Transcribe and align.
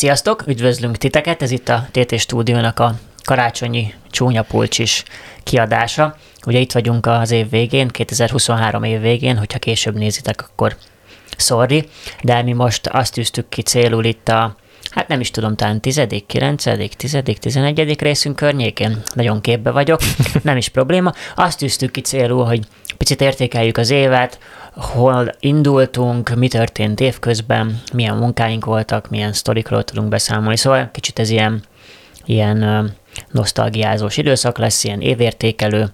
Sziasztok, 0.00 0.44
üdvözlünk 0.46 0.96
titeket, 0.96 1.42
ez 1.42 1.50
itt 1.50 1.68
a 1.68 1.88
TT 1.90 2.18
Stúdiónak 2.18 2.78
a 2.78 2.94
karácsonyi 3.24 3.94
csúnya 4.10 4.42
pulcsis 4.42 5.04
kiadása. 5.42 6.16
Ugye 6.46 6.58
itt 6.58 6.72
vagyunk 6.72 7.06
az 7.06 7.30
év 7.30 7.50
végén, 7.50 7.88
2023 7.88 8.82
év 8.82 9.00
végén, 9.00 9.36
hogyha 9.36 9.58
később 9.58 9.94
nézitek, 9.94 10.42
akkor 10.42 10.76
sorry, 11.36 11.88
de 12.22 12.42
mi 12.42 12.52
most 12.52 12.86
azt 12.86 13.12
tűztük 13.12 13.48
ki 13.48 13.62
célul 13.62 14.04
itt 14.04 14.28
a 14.28 14.56
hát 14.90 15.08
nem 15.08 15.20
is 15.20 15.30
tudom, 15.30 15.56
talán 15.56 15.80
tizedik, 15.80 16.26
kilencedik, 16.26 16.94
tizedik, 16.94 17.38
tizenegyedik 17.38 18.00
részünk 18.02 18.36
környékén. 18.36 19.02
Nagyon 19.14 19.40
képbe 19.40 19.70
vagyok, 19.70 20.00
nem 20.42 20.56
is 20.56 20.68
probléma. 20.68 21.12
Azt 21.36 21.58
tűztük 21.58 21.90
ki 21.90 22.00
célul, 22.00 22.44
hogy 22.44 22.60
picit 22.96 23.20
értékeljük 23.20 23.76
az 23.76 23.90
évet, 23.90 24.38
hol 24.74 25.34
indultunk, 25.40 26.34
mi 26.34 26.48
történt 26.48 27.00
évközben, 27.00 27.80
milyen 27.92 28.16
munkáink 28.16 28.64
voltak, 28.64 29.10
milyen 29.10 29.32
sztorikról 29.32 29.84
tudunk 29.84 30.08
beszámolni. 30.08 30.56
Szóval 30.56 30.90
kicsit 30.92 31.18
ez 31.18 31.30
ilyen, 31.30 31.62
ilyen 32.24 32.90
nosztalgiázós 33.30 34.16
időszak 34.16 34.58
lesz, 34.58 34.84
ilyen 34.84 35.00
évértékelő, 35.00 35.92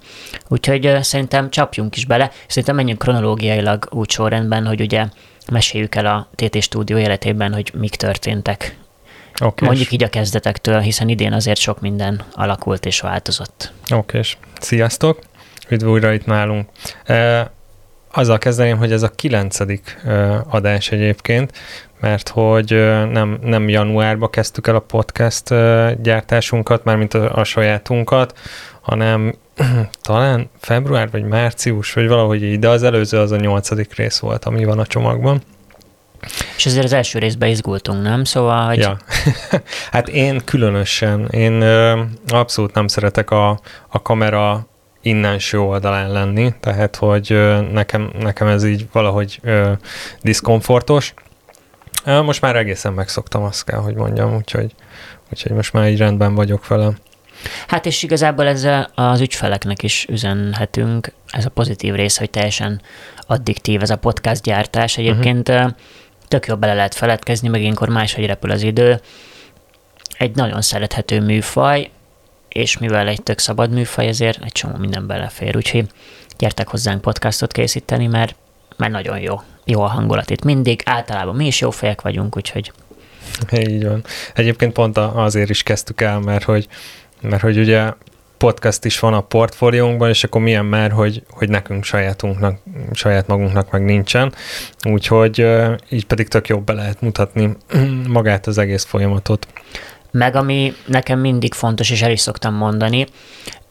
úgyhogy 0.49 0.99
szerintem 1.01 1.51
csapjunk 1.51 1.97
is 1.97 2.07
bele, 2.07 2.31
szerintem 2.47 2.75
menjünk 2.75 2.99
kronológiailag 2.99 3.89
úgy 3.91 4.11
sorrendben, 4.11 4.67
hogy 4.67 4.81
ugye 4.81 5.07
meséljük 5.53 5.95
el 5.95 6.07
a 6.07 6.29
TT 6.35 6.63
stúdió 6.63 6.97
életében, 6.97 7.53
hogy 7.53 7.73
mik 7.75 7.95
történtek. 7.95 8.77
Okay. 9.41 9.69
Mondjuk 9.69 9.93
így 9.93 10.03
a 10.03 10.09
kezdetektől, 10.09 10.79
hiszen 10.79 11.09
idén 11.09 11.33
azért 11.33 11.59
sok 11.59 11.81
minden 11.81 12.25
alakult 12.33 12.87
és 12.87 13.01
változott. 13.01 13.73
Oké, 13.83 13.97
okay. 13.97 14.23
sziasztok! 14.61 15.19
Üdv 15.69 15.89
újra 15.89 16.13
itt 16.13 16.27
nálunk. 16.27 16.69
E, 17.05 17.51
azzal 18.13 18.39
kezdeném, 18.39 18.79
hogy 18.79 18.93
ez 18.93 19.03
a 19.03 19.09
kilencedik 19.09 19.99
e, 20.05 20.45
adás 20.49 20.91
egyébként, 20.91 21.53
mert 22.01 22.29
hogy 22.29 22.71
nem, 23.11 23.39
nem 23.43 23.69
januárba 23.69 24.29
kezdtük 24.29 24.67
el 24.67 24.75
a 24.75 24.81
podcast 24.81 25.49
gyártásunkat, 26.03 26.85
mármint 26.85 27.15
a, 27.15 27.37
a 27.37 27.45
sajátunkat, 27.45 28.39
hanem 28.81 29.35
talán 30.03 30.51
február 30.59 31.11
vagy 31.11 31.25
március, 31.25 31.93
vagy 31.93 32.09
valahogy 32.09 32.43
így, 32.43 32.59
de 32.59 32.69
az 32.69 32.83
előző 32.83 33.19
az 33.19 33.31
a 33.31 33.37
nyolcadik 33.37 33.95
rész 33.95 34.19
volt, 34.19 34.45
ami 34.45 34.65
van 34.65 34.79
a 34.79 34.87
csomagban. 34.87 35.43
És 36.57 36.67
azért 36.67 36.85
az 36.85 36.93
első 36.93 37.19
részben 37.19 37.49
izgultunk, 37.49 38.03
nem? 38.03 38.25
Szóval, 38.25 38.67
hogy... 38.67 38.79
Ja. 38.79 38.97
hát 39.93 40.09
én 40.09 40.41
különösen, 40.45 41.29
én 41.31 41.61
ö, 41.61 42.03
abszolút 42.29 42.75
nem 42.75 42.87
szeretek 42.87 43.31
a, 43.31 43.61
a 43.89 44.03
kamera 44.03 44.67
innenső 45.03 45.61
oldalán 45.61 46.13
lenni, 46.13 46.55
tehát 46.61 46.97
hogy 46.97 47.33
ö, 47.33 47.61
nekem, 47.73 48.11
nekem 48.19 48.47
ez 48.47 48.65
így 48.65 48.87
valahogy 48.93 49.39
ö, 49.43 49.73
diszkomfortos. 50.23 51.15
Most 52.05 52.41
már 52.41 52.57
egészen 52.57 52.93
megszoktam, 52.93 53.43
azt 53.43 53.65
kell, 53.65 53.79
hogy 53.79 53.95
mondjam, 53.95 54.35
úgyhogy, 54.35 54.75
úgyhogy 55.31 55.53
most 55.53 55.73
már 55.73 55.89
így 55.89 55.99
rendben 55.99 56.35
vagyok 56.35 56.67
vele. 56.67 56.93
Hát 57.67 57.87
és 57.87 58.03
igazából 58.03 58.47
ezzel 58.47 58.91
az 58.95 59.21
ügyfeleknek 59.21 59.83
is 59.83 60.07
üzenhetünk, 60.09 61.13
ez 61.31 61.45
a 61.45 61.51
pozitív 61.51 61.95
rész, 61.95 62.19
hogy 62.19 62.31
teljesen 62.31 62.81
addiktív 63.27 63.83
ez 63.83 63.91
a 63.91 63.97
podcast 63.97 64.43
gyártás. 64.43 64.99
Egyébként 64.99 65.49
uh-huh. 65.49 65.71
Tök 66.29 66.47
jobb 66.47 66.61
bele 66.61 66.75
lehet 66.75 66.95
feledkezni, 66.95 67.49
meg 67.49 67.61
ilyenkor 67.61 67.89
máshogy 67.89 68.27
repül 68.27 68.51
az 68.51 68.63
idő. 68.63 69.01
Egy 70.19 70.35
nagyon 70.35 70.63
szerethető 70.63 71.21
műfaj, 71.21 71.91
és 72.49 72.79
mivel 72.79 73.09
egy 73.09 73.23
tök 73.23 73.39
szabad 73.39 73.71
műfaj, 73.71 74.07
ezért 74.07 74.45
egy 74.45 74.53
csomó 74.53 74.77
minden 74.77 75.07
belefér. 75.07 75.57
Úgyhogy 75.57 75.87
gyertek 76.39 76.69
hozzánk 76.69 77.01
podcastot 77.01 77.53
készíteni, 77.53 78.07
mert, 78.07 78.35
mert 78.77 78.93
nagyon 78.93 79.19
jó. 79.19 79.41
Jó 79.65 79.83
a 79.83 79.87
hangulat 79.87 80.31
itt 80.31 80.45
mindig, 80.45 80.83
általában 80.85 81.37
mi 81.37 81.47
is 81.47 81.61
jó 81.61 81.71
fejek 81.71 82.01
vagyunk, 82.01 82.37
úgyhogy 82.37 82.73
így 83.51 83.87
van. 83.87 84.05
Egyébként 84.35 84.73
pont 84.73 84.97
azért 84.99 85.51
is 85.51 85.63
kezdtük 85.63 86.01
el, 86.01 86.19
mert 86.19 86.45
hogy 86.45 86.69
mert 87.21 87.43
hogy 87.43 87.59
ugye 87.59 87.93
podcast 88.39 88.85
is 88.85 88.99
van 88.99 89.15
a 89.15 89.21
portfóliónkban, 89.21 90.09
és 90.09 90.25
akkor 90.25 90.41
milyen 90.41 90.65
már, 90.65 90.91
hogy, 90.91 91.23
hogy 91.31 91.49
nekünk 91.49 91.85
sajátunknak, 91.85 92.59
saját 92.93 93.27
magunknak 93.27 93.71
meg 93.71 93.85
nincsen. 93.85 94.33
Úgyhogy 94.91 95.47
így 95.89 96.07
pedig 96.07 96.29
tök 96.29 96.49
jobb 96.49 96.65
be 96.65 96.73
lehet 96.73 97.01
mutatni 97.01 97.57
magát 98.09 98.47
az 98.47 98.59
egész 98.59 98.85
folyamatot. 98.85 99.47
Meg 100.11 100.37
ami 100.37 100.73
nekem 100.87 101.19
mindig 101.19 101.55
fontos, 101.55 101.91
és 101.91 102.03
el 102.03 102.11
is 102.11 102.21
szoktam 102.21 102.55
mondani, 102.55 103.07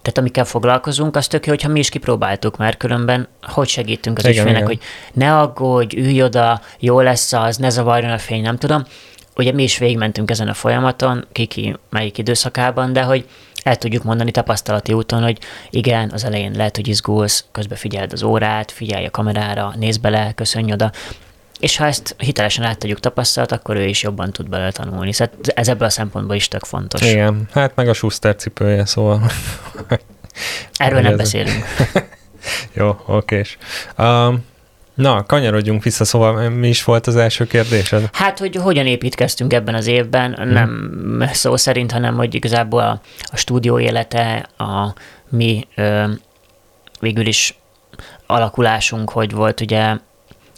tehát 0.02 0.20
amikkel 0.20 0.46
foglalkozunk, 0.46 1.16
az 1.16 1.28
tök 1.28 1.46
jó, 1.46 1.52
hogyha 1.52 1.70
mi 1.70 1.80
is 1.80 1.90
kipróbáltuk, 1.90 2.58
mert 2.58 2.78
különben 2.78 3.28
hogy 3.42 3.68
segítünk 3.68 4.18
az 4.18 4.25
ügyfélnek, 4.25 4.66
hogy 4.66 4.80
ne 5.14 5.38
aggódj, 5.38 5.98
ülj 5.98 6.24
oda, 6.24 6.62
jó 6.80 7.00
lesz 7.00 7.34
az, 7.34 7.58
ne 7.58 7.70
zavarjon 7.70 8.12
a 8.12 8.18
fény, 8.18 8.42
nem 8.42 8.58
tudom 8.58 8.84
ugye 9.36 9.52
mi 9.52 9.64
is 9.64 9.78
végigmentünk 9.78 10.31
ezen 10.31 10.48
a 10.48 10.54
folyamaton, 10.54 11.25
kiki 11.31 11.75
melyik 11.90 12.18
időszakában, 12.18 12.94
de 12.94 13.02
hogy 13.02 13.25
el 13.66 13.76
tudjuk 13.76 14.03
mondani 14.03 14.31
tapasztalati 14.31 14.94
úton, 14.94 15.24
hogy 15.24 15.38
igen, 15.70 16.12
az 16.14 16.24
elején 16.24 16.52
lehet, 16.52 16.76
hogy 16.76 16.88
izgulsz, 16.88 17.46
közben 17.52 17.78
figyeld 17.78 18.14
az 18.14 18.24
órát, 18.24 18.72
figyelj 18.72 19.06
a 19.06 19.12
kamerára, 19.12 19.74
nézd 19.78 20.02
bele, 20.02 20.31
köszönj 20.36 20.72
oda, 20.72 20.92
és 21.59 21.78
ha 21.78 21.86
ezt 21.86 22.16
hitelesen 22.18 22.66
át 22.66 22.78
tudjuk 22.78 23.00
tapasztalat, 23.00 23.52
akkor 23.52 23.75
ő 23.75 23.86
is 23.86 24.04
jobban 24.04 24.31
tud 24.31 24.50
belőle 24.50 24.72
tanulni. 24.72 25.14
Szóval 25.14 25.34
ez 25.42 25.68
ebből 25.68 25.88
a 25.88 25.90
szempontból 25.90 26.36
is 26.36 26.48
tök 26.48 26.64
fontos. 26.64 27.02
Igen, 27.02 27.48
hát 27.52 27.75
meg 27.75 27.90
a 27.90 27.94
Schuster 27.94 28.36
cipője, 28.36 28.86
szóval... 28.86 29.31
Erről 30.74 31.02
nem 31.02 31.16
beszélünk. 31.16 31.66
Jó, 32.74 32.98
okés. 33.06 33.58
Um, 33.98 34.46
Na, 34.95 35.23
kanyarodjunk 35.23 35.83
vissza, 35.83 36.06
szóval 36.06 36.50
mi 36.50 36.67
is 36.67 36.83
volt 36.83 37.07
az 37.07 37.16
első 37.16 37.45
kérdésed? 37.45 38.09
Hát, 38.13 38.39
hogy 38.39 38.56
hogyan 38.56 38.85
építkeztünk 38.85 39.53
ebben 39.53 39.75
az 39.75 39.88
évben, 39.88 40.33
hmm. 40.33 40.51
nem 40.51 41.29
szó 41.33 41.56
szerint, 41.56 41.91
hanem 41.91 42.16
hogy 42.16 42.35
igazából 42.35 42.81
a, 42.81 43.01
a 43.23 43.38
stúdió 43.38 43.79
élete, 43.79 44.50
a 44.57 44.94
mi 45.29 45.67
ö, 45.75 46.03
végül 47.00 47.25
is 47.25 47.57
alakulásunk, 48.25 49.09
hogy 49.09 49.31
volt, 49.31 49.61
ugye 49.61 49.95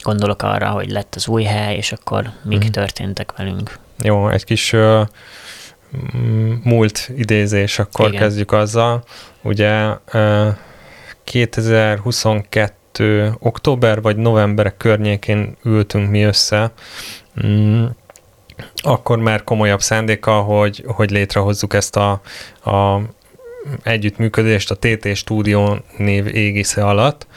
gondolok 0.01 0.41
arra, 0.41 0.69
hogy 0.69 0.89
lett 0.89 1.15
az 1.15 1.27
új 1.27 1.43
hely, 1.43 1.75
és 1.75 1.91
akkor 1.91 2.31
mik 2.43 2.61
hmm. 2.61 2.71
történtek 2.71 3.33
velünk. 3.37 3.79
Jó, 4.01 4.29
egy 4.29 4.43
kis 4.43 4.73
ö, 4.73 5.01
múlt 6.63 7.09
idézés, 7.15 7.79
akkor 7.79 8.07
Igen. 8.07 8.21
kezdjük 8.21 8.51
azzal. 8.51 9.03
Ugye 9.41 9.89
ö, 10.11 10.47
2022 11.23 12.73
október 13.40 14.02
vagy 14.02 14.18
november 14.18 14.74
környékén 14.78 15.58
ültünk 15.63 16.09
mi 16.09 16.24
össze, 16.24 16.72
mm, 17.46 17.85
akkor 18.75 19.18
már 19.18 19.44
komolyabb 19.44 19.81
szándéka, 19.81 20.41
hogy, 20.41 20.84
hogy 20.88 21.12
létrehozzuk 21.12 21.74
ezt 21.74 21.96
a, 21.96 22.22
a 22.63 23.02
együttműködést 23.84 24.72
a 24.72 24.75
TT 24.75 25.16
Studio 25.16 25.75
név 25.97 26.35
égisze 26.35 26.85
alatt, 26.85 27.28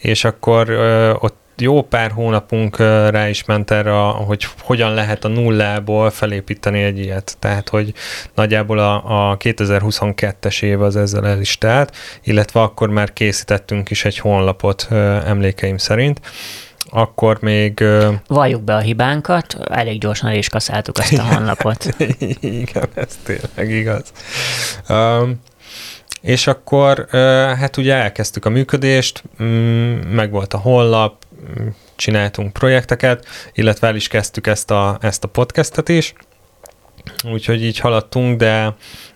és 0.00 0.24
akkor 0.24 0.68
ö, 0.68 1.12
ott 1.18 1.36
jó 1.60 1.82
pár 1.82 2.10
hónapunk 2.10 2.78
rá 3.10 3.28
is 3.28 3.44
ment 3.44 3.70
erre, 3.70 3.90
hogy 4.00 4.46
hogyan 4.60 4.94
lehet 4.94 5.24
a 5.24 5.28
nullából 5.28 6.10
felépíteni 6.10 6.82
egy 6.82 6.98
ilyet. 6.98 7.36
Tehát, 7.38 7.68
hogy 7.68 7.92
nagyjából 8.34 8.78
a, 8.78 9.30
a 9.30 9.36
2022-es 9.36 10.62
év 10.62 10.82
az 10.82 10.96
ezzel 10.96 11.26
el 11.26 11.40
is 11.40 11.58
telt, 11.58 11.96
illetve 12.22 12.60
akkor 12.60 12.88
már 12.88 13.12
készítettünk 13.12 13.90
is 13.90 14.04
egy 14.04 14.18
honlapot 14.18 14.86
emlékeim 15.26 15.76
szerint 15.76 16.20
akkor 16.90 17.38
még... 17.40 17.84
Valljuk 18.26 18.62
be 18.62 18.74
a 18.74 18.78
hibánkat, 18.78 19.56
elég 19.70 20.00
gyorsan 20.00 20.30
el 20.30 20.36
is 20.36 20.48
kaszáltuk 20.48 20.98
azt 20.98 21.18
a 21.18 21.22
honlapot. 21.22 21.94
Igen, 22.40 22.88
ez 22.94 23.18
tényleg 23.22 23.76
igaz. 23.76 24.12
Um, 24.88 25.40
és 26.20 26.46
akkor 26.46 27.06
hát 27.58 27.76
ugye 27.76 27.94
elkezdtük 27.94 28.44
a 28.44 28.50
működést, 28.50 29.22
mm, 29.42 29.98
meg 29.98 30.30
volt 30.30 30.54
a 30.54 30.58
honlap, 30.58 31.24
csináltunk 31.96 32.52
projekteket, 32.52 33.26
illetve 33.52 33.86
el 33.86 33.96
is 33.96 34.08
kezdtük 34.08 34.46
ezt 34.46 34.70
a, 34.70 34.98
ezt 35.00 35.24
a 35.24 35.28
podcastet 35.28 35.88
is, 35.88 36.14
úgyhogy 37.24 37.64
így 37.64 37.78
haladtunk, 37.78 38.38
de, 38.38 38.74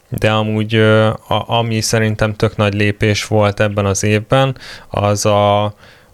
de 0.09 0.31
amúgy 0.31 0.75
a, 0.75 1.51
ami 1.59 1.81
szerintem 1.81 2.35
tök 2.35 2.57
nagy 2.57 2.75
lépés 2.75 3.27
volt 3.27 3.61
ebben 3.61 3.87
az 3.87 4.03
évben, 4.03 4.57
az 4.89 5.27
a, 5.27 5.65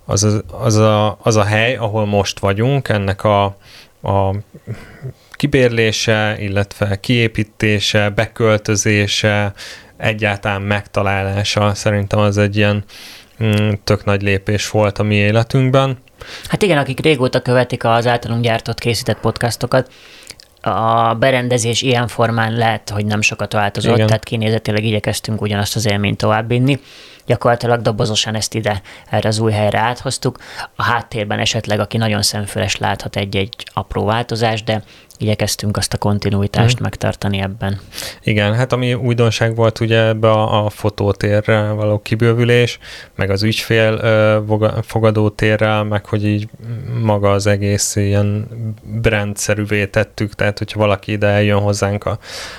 az, 0.05 0.25
a, 0.25 0.43
az, 0.51 0.77
a, 0.77 1.19
az 1.23 1.37
a 1.37 1.45
hely, 1.45 1.77
ahol 1.77 2.07
most 2.07 2.39
vagyunk, 2.39 2.89
ennek 2.89 3.25
a, 3.25 3.45
a 4.03 4.35
kibérlése, 5.31 6.37
illetve 6.39 7.01
kiépítése, 7.01 8.09
beköltözése, 8.09 9.53
egyáltalán 9.97 10.63
megtalálása 10.63 11.75
szerintem 11.75 12.19
az 12.19 12.39
egy 12.39 12.57
ilyen 12.57 12.85
tök 13.85 14.05
nagy 14.05 14.23
lépés 14.23 14.71
volt 14.71 14.99
a 14.99 15.03
mi 15.03 15.15
életünkben. 15.15 15.99
Hát 16.49 16.63
igen, 16.63 16.79
akik 16.79 17.01
régóta 17.01 17.43
követik 17.43 17.85
az 17.85 18.07
általunk 18.07 18.43
gyártott, 18.43 18.79
készített 18.79 19.21
podcastokat, 19.21 19.91
a 20.61 21.15
berendezés 21.15 21.83
ilyen 21.83 22.07
formán 22.07 22.53
lehet, 22.53 22.91
hogy 22.91 23.07
nem 23.07 23.21
sokat 23.21 23.53
változott, 23.53 23.95
Igen. 23.95 24.07
tehát 24.07 24.25
kinézetileg 24.25 24.85
igyekeztünk 24.85 25.41
ugyanazt 25.41 25.77
az 25.77 25.87
élményt 25.87 26.17
továbbvinni. 26.17 26.81
Gyakorlatilag 27.27 27.81
dobozosan 27.81 28.35
ezt 28.35 28.55
ide, 28.55 28.83
erre 29.11 29.29
az 29.29 29.39
új 29.39 29.53
helyre 29.53 29.79
áthoztuk. 29.79 30.39
A 30.77 30.83
háttérben 30.83 31.39
esetleg, 31.39 31.81
aki 31.81 31.97
nagyon 31.97 32.23
szemfüles 32.23 32.77
láthat 32.77 33.17
egy-egy 33.17 33.55
apró 33.73 34.05
változást, 34.05 34.65
de 34.65 34.83
igyekeztünk 35.19 35.77
azt 35.77 35.93
a 35.93 35.99
kontinuitást 35.99 36.75
hmm. 36.75 36.83
megtartani 36.83 37.39
ebben. 37.39 37.81
Igen, 38.23 38.55
hát 38.55 38.73
ami 38.73 38.95
újdonság 38.95 39.55
volt 39.55 39.81
ugye 39.81 40.07
ebbe 40.07 40.31
a, 40.31 40.65
a 40.65 40.71
fotótérre 40.71 41.71
való 41.71 41.99
kibővülés, 41.99 42.79
meg 43.15 43.31
az 43.31 43.43
ügyfél 43.43 43.93
uh, 44.49 44.83
fogadótérrel, 44.83 45.85
meg 45.85 46.07
hogy 46.07 46.25
így 46.25 46.49
maga 47.03 47.31
az 47.31 47.47
egész 47.47 47.97
ilyen 47.97 48.49
brandszerűvé 48.83 49.87
tettük, 49.87 50.35
tehát 50.35 50.59
hogyha 50.59 50.79
valaki 50.79 51.13
ide 51.13 51.27
eljön 51.27 51.61
hozzánk 51.61 52.05
a, 52.05 52.19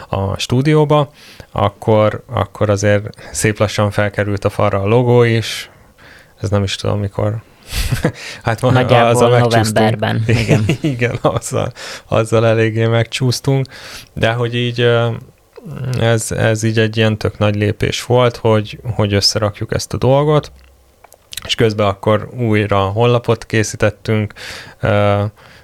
a 0.10 0.38
stúdióba, 0.38 1.12
akkor, 1.52 2.24
akkor 2.26 2.70
azért 2.70 3.04
szép 3.32 3.60
lassan 3.60 3.92
felkerült 3.92 4.46
a 4.46 4.50
falra 4.50 4.82
a 4.82 4.88
logó 4.88 5.24
is, 5.24 5.70
ez 6.42 6.50
nem 6.50 6.64
is 6.64 6.76
tudom 6.76 7.00
mikor 7.00 7.42
hát 8.44 8.60
van, 8.60 8.74
Nagyjából 8.74 9.10
azzal 9.10 9.40
novemberben. 9.40 10.24
Igen, 10.28 10.66
igen 10.82 11.18
azzal, 11.22 11.72
azzal 12.08 12.46
eléggé 12.46 12.86
megcsúsztunk, 12.86 13.66
de 14.14 14.32
hogy 14.32 14.56
így 14.56 14.90
ez, 16.00 16.32
ez 16.32 16.64
így 16.64 16.80
egy 16.80 16.98
ilyen 16.98 17.18
tök 17.18 17.38
nagy 17.38 17.56
lépés 17.56 18.06
volt, 18.06 18.38
hogy, 18.38 18.80
hogy 18.94 19.14
összerakjuk 19.14 19.74
ezt 19.74 19.94
a 19.94 19.98
dolgot, 19.98 20.52
és 21.46 21.56
közben 21.56 21.88
akkor 21.88 22.30
újra 22.38 22.80
honlapot 22.80 23.46
készítettünk, 23.46 24.34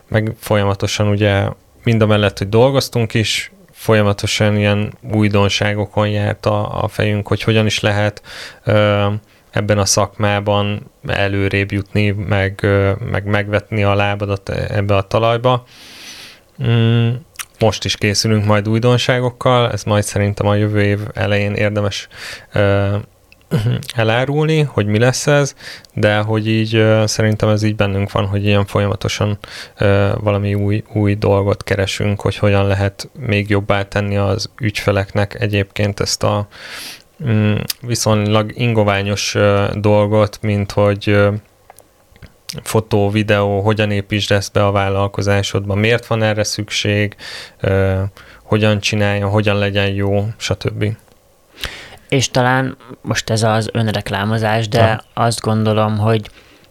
meg 0.07 0.35
folyamatosan 0.39 1.07
ugye 1.07 1.47
mind 1.83 2.01
a 2.01 2.05
mellett, 2.05 2.37
hogy 2.37 2.49
dolgoztunk 2.49 3.13
is, 3.13 3.51
folyamatosan 3.71 4.57
ilyen 4.57 4.93
újdonságokon 5.13 6.09
járt 6.09 6.45
a, 6.45 6.83
a 6.83 6.87
fejünk, 6.87 7.27
hogy 7.27 7.43
hogyan 7.43 7.65
is 7.65 7.79
lehet 7.79 8.21
ebben 9.55 9.77
a 9.77 9.85
szakmában 9.85 10.91
előrébb 11.07 11.71
jutni, 11.71 12.11
meg, 12.11 12.67
meg 13.11 13.25
megvetni 13.25 13.83
a 13.83 13.95
lábadat 13.95 14.49
ebbe 14.49 14.95
a 14.95 15.01
talajba. 15.01 15.65
Mm, 16.63 17.09
most 17.59 17.85
is 17.85 17.95
készülünk 17.95 18.45
majd 18.45 18.69
újdonságokkal, 18.69 19.71
ez 19.71 19.83
majd 19.83 20.03
szerintem 20.03 20.47
a 20.47 20.55
jövő 20.55 20.81
év 20.81 20.99
elején 21.13 21.53
érdemes 21.53 22.07
elárulni, 23.95 24.61
hogy 24.61 24.85
mi 24.85 24.99
lesz 24.99 25.27
ez, 25.27 25.55
de 25.93 26.17
hogy 26.17 26.47
így 26.47 26.83
szerintem 27.05 27.49
ez 27.49 27.63
így 27.63 27.75
bennünk 27.75 28.11
van, 28.11 28.25
hogy 28.25 28.45
ilyen 28.45 28.65
folyamatosan 28.65 29.37
valami 30.15 30.53
új, 30.53 30.83
új 30.93 31.15
dolgot 31.15 31.63
keresünk, 31.63 32.21
hogy 32.21 32.37
hogyan 32.37 32.67
lehet 32.67 33.09
még 33.19 33.49
jobbá 33.49 33.83
tenni 33.83 34.17
az 34.17 34.49
ügyfeleknek 34.59 35.41
egyébként 35.41 35.99
ezt 35.99 36.23
a 36.23 36.47
viszonylag 37.81 38.51
ingoványos 38.55 39.35
dolgot, 39.73 40.37
mint 40.41 40.71
hogy 40.71 41.17
fotó, 42.63 43.09
videó, 43.09 43.61
hogyan 43.61 43.91
építsd 43.91 44.31
ezt 44.31 44.51
be 44.51 44.65
a 44.65 44.71
vállalkozásodba, 44.71 45.75
miért 45.75 46.05
van 46.05 46.23
erre 46.23 46.43
szükség, 46.43 47.15
hogyan 48.43 48.79
csinálja, 48.79 49.27
hogyan 49.27 49.57
legyen 49.57 49.87
jó, 49.87 50.27
stb. 50.37 50.85
És 52.09 52.31
talán 52.31 52.77
most 53.01 53.29
ez 53.29 53.43
az 53.43 53.69
önreklámozás, 53.73 54.67
de 54.67 54.79
ja. 54.79 55.03
azt 55.13 55.41
gondolom, 55.41 55.97
hogy 55.97 56.29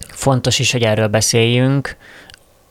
fontos 0.09 0.59
is, 0.59 0.73
hogy 0.73 0.83
erről 0.83 1.09
beszéljünk. 1.09 1.97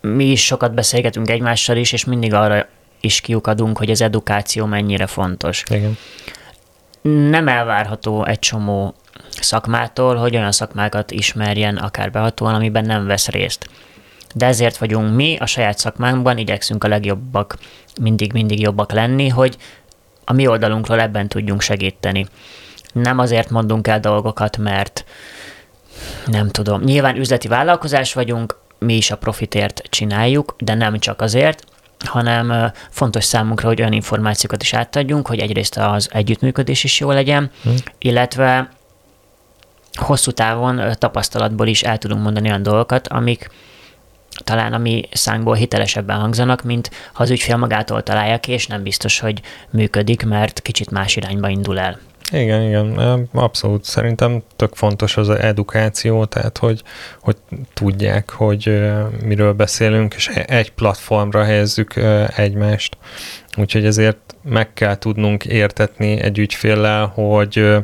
Mi 0.02 0.26
is 0.26 0.46
sokat 0.46 0.74
beszélgetünk 0.74 1.30
egymással 1.30 1.78
is, 1.78 1.92
és 1.92 2.06
mindig 2.06 2.34
arra 2.34 2.68
is 3.00 3.22
kiukadunk, 3.22 3.78
hogy 3.78 3.90
az 3.90 4.02
edukáció 4.02 4.66
mennyire 4.66 5.08
fontos. 5.08 5.64
Igen 5.69 5.98
nem 7.04 7.48
elvárható 7.48 8.26
egy 8.26 8.40
csomó 8.40 8.94
szakmától, 9.30 10.16
hogy 10.16 10.36
olyan 10.36 10.52
szakmákat 10.52 11.12
ismerjen 11.12 11.78
akár 11.78 12.12
behatóan, 12.12 12.56
amiben 12.56 12.86
nem 12.86 13.06
vesz 13.06 13.28
részt. 13.28 13.70
De 14.36 14.46
ezért 14.46 14.78
vagyunk 14.78 15.16
mi 15.16 15.38
a 15.40 15.46
saját 15.46 15.78
szakmánkban, 15.78 16.38
igyekszünk 16.38 16.84
a 16.84 16.88
legjobbak, 16.88 17.58
mindig-mindig 18.02 18.60
jobbak 18.60 18.92
lenni, 18.92 19.28
hogy 19.28 19.58
a 20.26 20.34
mi 20.34 20.48
oldalunkról 20.48 21.00
ebben 21.00 21.28
tudjunk 21.28 21.62
segíteni. 21.62 22.26
Nem 22.94 23.20
azért 23.20 23.50
mondunk 23.50 23.88
el 23.88 24.00
dolgokat, 24.00 24.58
mert 24.58 25.06
nem 26.26 26.50
tudom, 26.50 26.82
nyilván 26.82 27.16
üzleti 27.16 27.48
vállalkozás 27.48 28.14
vagyunk, 28.14 28.58
mi 28.80 28.96
is 28.96 29.12
a 29.12 29.18
profitért 29.18 29.82
csináljuk, 29.90 30.56
de 30.58 30.74
nem 30.74 31.00
csak 31.00 31.22
azért, 31.22 31.66
hanem 32.06 32.72
fontos 32.90 33.24
számunkra, 33.24 33.68
hogy 33.68 33.80
olyan 33.80 33.94
információkat 33.94 34.62
is 34.62 34.74
átadjunk, 34.74 35.28
hogy 35.28 35.40
egyrészt 35.40 35.78
az 35.78 36.10
együttműködés 36.12 36.84
is 36.84 37.00
jó 37.00 37.12
legyen, 37.12 37.51
hmm. 37.63 37.75
illetve 37.98 38.69
hosszú 39.94 40.31
távon 40.31 40.81
tapasztalatból 40.98 41.68
is 41.68 41.84
el 41.84 41.98
tudunk 41.98 42.24
mondani 42.24 42.48
olyan 42.48 42.63
dolgokat, 42.63 43.07
amik 43.07 43.50
talán 44.44 44.74
a 44.74 44.78
mi 44.78 45.10
szánkból 45.12 45.56
hitelesebben 45.56 46.19
hangzanak, 46.19 46.63
mint 46.63 46.92
ha 47.13 47.24
az 47.24 47.30
ügyfél 47.30 47.57
magától 47.57 48.04
találja 48.04 48.40
ki, 48.40 48.51
és 48.51 48.68
nem 48.68 48.84
biztos, 48.84 49.19
hogy 49.19 49.42
működik, 49.69 50.25
mert 50.25 50.62
kicsit 50.62 50.92
más 50.92 51.16
irányba 51.16 51.50
indul 51.50 51.80
el. 51.80 52.00
Igen, 52.33 52.62
igen, 52.62 53.00
abszolút. 53.33 53.83
Szerintem 53.83 54.44
tök 54.56 54.75
fontos 54.75 55.18
az 55.18 55.30
edukáció, 55.30 56.25
tehát 56.25 56.57
hogy, 56.57 56.83
hogy 57.21 57.35
tudják, 57.74 58.30
hogy 58.30 58.81
miről 59.24 59.53
beszélünk, 59.53 60.13
és 60.13 60.27
e-, 60.27 60.45
egy 60.47 60.71
platformra 60.71 61.44
helyezzük 61.44 61.94
egymást. 62.35 62.97
Úgyhogy 63.57 63.85
ezért 63.85 64.35
meg 64.44 64.74
kell 64.74 64.97
tudnunk 64.97 65.45
értetni 65.45 66.21
egy 66.21 66.39
ügyféllel, 66.39 67.06
hogy 67.06 67.77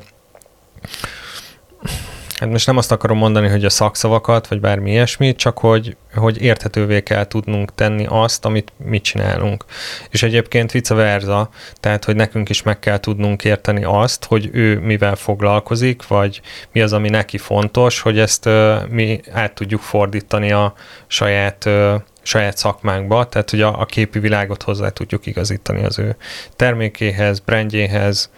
Hát 2.39 2.50
most 2.50 2.65
nem 2.65 2.77
azt 2.77 2.91
akarom 2.91 3.18
mondani, 3.18 3.47
hogy 3.47 3.65
a 3.65 3.69
szakszavakat, 3.69 4.47
vagy 4.47 4.59
bármi 4.59 4.91
ilyesmi, 4.91 5.36
csak 5.36 5.57
hogy, 5.57 5.97
hogy 6.15 6.41
érthetővé 6.41 7.03
kell 7.03 7.27
tudnunk 7.27 7.75
tenni 7.75 8.06
azt, 8.09 8.45
amit 8.45 8.71
mit 8.77 9.03
csinálunk. 9.03 9.65
És 10.09 10.24
egyébként 10.24 10.71
vice 10.71 10.94
versa, 10.94 11.50
tehát, 11.80 12.06
hogy 12.06 12.15
nekünk 12.15 12.50
is 12.50 12.63
meg 12.63 12.80
kell 12.80 13.00
tudnunk 13.00 13.44
érteni 13.44 13.83
azt, 13.83 14.25
hogy 14.25 14.50
ő 14.51 14.80
mivel 14.80 15.15
foglalkozik, 15.15 16.07
vagy 16.07 16.41
mi 16.71 16.81
az, 16.81 16.94
ami 16.94 17.09
neki 17.09 17.38
fontos, 17.38 18.00
hogy 18.00 18.19
ezt 18.19 18.45
uh, 18.45 18.88
mi 18.88 19.21
át 19.31 19.53
tudjuk 19.53 19.81
fordítani 19.81 20.51
a 20.51 20.74
saját 21.07 21.65
uh, 21.65 21.94
saját 22.21 22.57
szakmánkba, 22.57 23.25
tehát 23.25 23.50
hogy 23.50 23.62
a, 23.62 23.80
a 23.80 23.85
képi 23.85 24.19
világot 24.19 24.63
hozzá 24.63 24.89
tudjuk 24.89 25.25
igazítani 25.25 25.83
az 25.83 26.00
ő 26.00 26.15
termékéhez, 26.56 27.39
brandjéhez, 27.39 28.30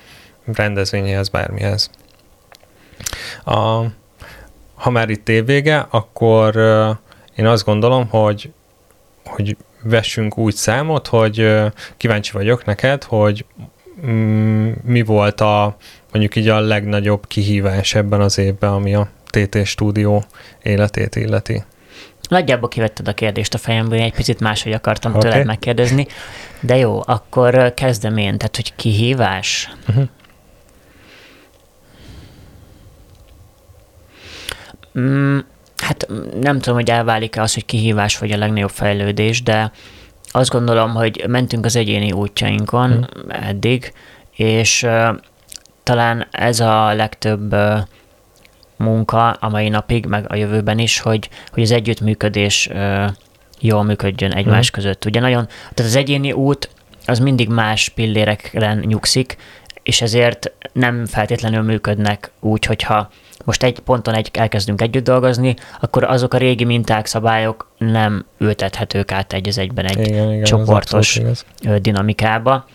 rendezvényéhez, 0.54 1.30
bármihez. 1.30 1.89
A, 3.45 3.83
ha 4.75 4.89
már 4.89 5.09
itt 5.09 5.30
évvége, 5.30 5.88
akkor 5.89 6.56
én 7.35 7.45
azt 7.45 7.66
gondolom, 7.66 8.07
hogy, 8.09 8.52
hogy 9.25 9.57
vessünk 9.83 10.37
úgy 10.37 10.56
számot, 10.56 11.07
hogy 11.07 11.61
kíváncsi 11.97 12.31
vagyok 12.31 12.66
neked, 12.66 13.04
hogy 13.04 13.45
mm, 14.06 14.71
mi 14.83 15.02
volt 15.02 15.42
a 15.42 15.78
mondjuk 16.11 16.35
így 16.35 16.47
a 16.47 16.59
legnagyobb 16.59 17.28
kihívás 17.28 17.95
ebben 17.95 18.21
az 18.21 18.37
évben, 18.37 18.71
ami 18.71 18.95
a 18.95 19.09
TT 19.25 19.66
stúdió 19.66 20.23
életét 20.61 21.16
illeti. 21.16 21.64
Nagyjából 22.30 22.69
kivetted 22.69 23.07
a 23.07 23.14
kérdést 23.14 23.54
a 23.54 23.57
fejemből, 23.57 23.97
én 23.97 24.04
egy 24.04 24.14
picit 24.14 24.40
máshogy 24.40 24.71
akartam 24.71 25.16
okay. 25.16 25.30
tőled 25.30 25.45
megkérdezni, 25.45 26.07
de 26.59 26.78
jó, 26.78 27.02
akkor 27.06 27.73
kezdem 27.73 28.18
én, 28.18 28.37
tehát 28.37 28.56
hogy 28.56 28.75
kihívás. 28.75 29.69
Uh-huh. 29.87 30.07
Mm, 35.00 35.38
hát 35.78 36.07
nem 36.42 36.60
tudom, 36.60 36.76
hogy 36.76 36.90
elválik-e 36.90 37.42
az, 37.42 37.54
hogy 37.54 37.66
kihívás 37.66 38.18
vagy 38.18 38.31
a 38.31 38.38
legnagyobb 38.38 38.69
fejlődés, 38.69 39.44
de 39.44 39.71
azt 40.31 40.50
gondolom, 40.50 40.94
hogy 40.94 41.26
mentünk 41.28 41.66
az 41.66 41.76
egyéni 41.76 42.12
útjainkon 42.12 42.92
hmm. 42.92 43.30
eddig, 43.30 43.94
és 44.36 44.83
uh, 44.83 45.16
talán 45.83 46.28
ez 46.31 46.60
a 46.60 46.94
legtöbb 46.94 47.54
uh, 47.54 47.80
munka 48.78 49.30
a 49.30 49.50
mai 49.50 49.69
napig, 49.69 50.06
meg 50.06 50.31
a 50.31 50.36
jövőben 50.36 50.80
is, 50.80 51.00
hogy, 51.00 51.30
hogy 51.52 51.64
az 51.64 51.71
együttműködés 51.71 52.69
uh, 52.71 53.10
jól 53.60 53.83
működjön 53.83 54.31
egymás 54.31 54.69
hmm. 54.69 54.83
között. 54.83 55.06
Ugye 55.06 55.19
nagyon, 55.19 55.45
tehát 55.45 55.92
az 55.92 55.95
egyéni 55.95 56.31
út 56.31 56.69
az 57.06 57.19
mindig 57.19 57.50
más 57.50 57.90
pillérekre 57.90 58.74
nyugszik, 58.74 59.38
és 59.83 60.02
ezért 60.02 60.52
nem 60.74 61.06
feltétlenül 61.06 61.62
működnek 61.62 62.31
úgy, 62.40 62.66
hogyha 62.66 63.12
most 63.44 63.64
egy 63.64 63.80
ponton 63.80 64.14
egy, 64.14 64.30
elkezdünk 64.33 64.81
együtt 64.81 65.04
dolgozni, 65.04 65.56
akkor 65.80 66.04
azok 66.04 66.33
a 66.33 66.38
régi 66.38 66.64
minták, 66.64 67.06
szabályok 67.06 67.71
nem 67.78 68.26
ültethetők 68.38 69.12
át 69.12 69.33
egy 69.33 69.48
az 69.48 69.57
egyben 69.57 69.86
egy 69.86 70.07
igen, 70.07 70.31
igen, 70.31 70.44
csoportos 70.44 71.21
dinamikába. 71.78 72.66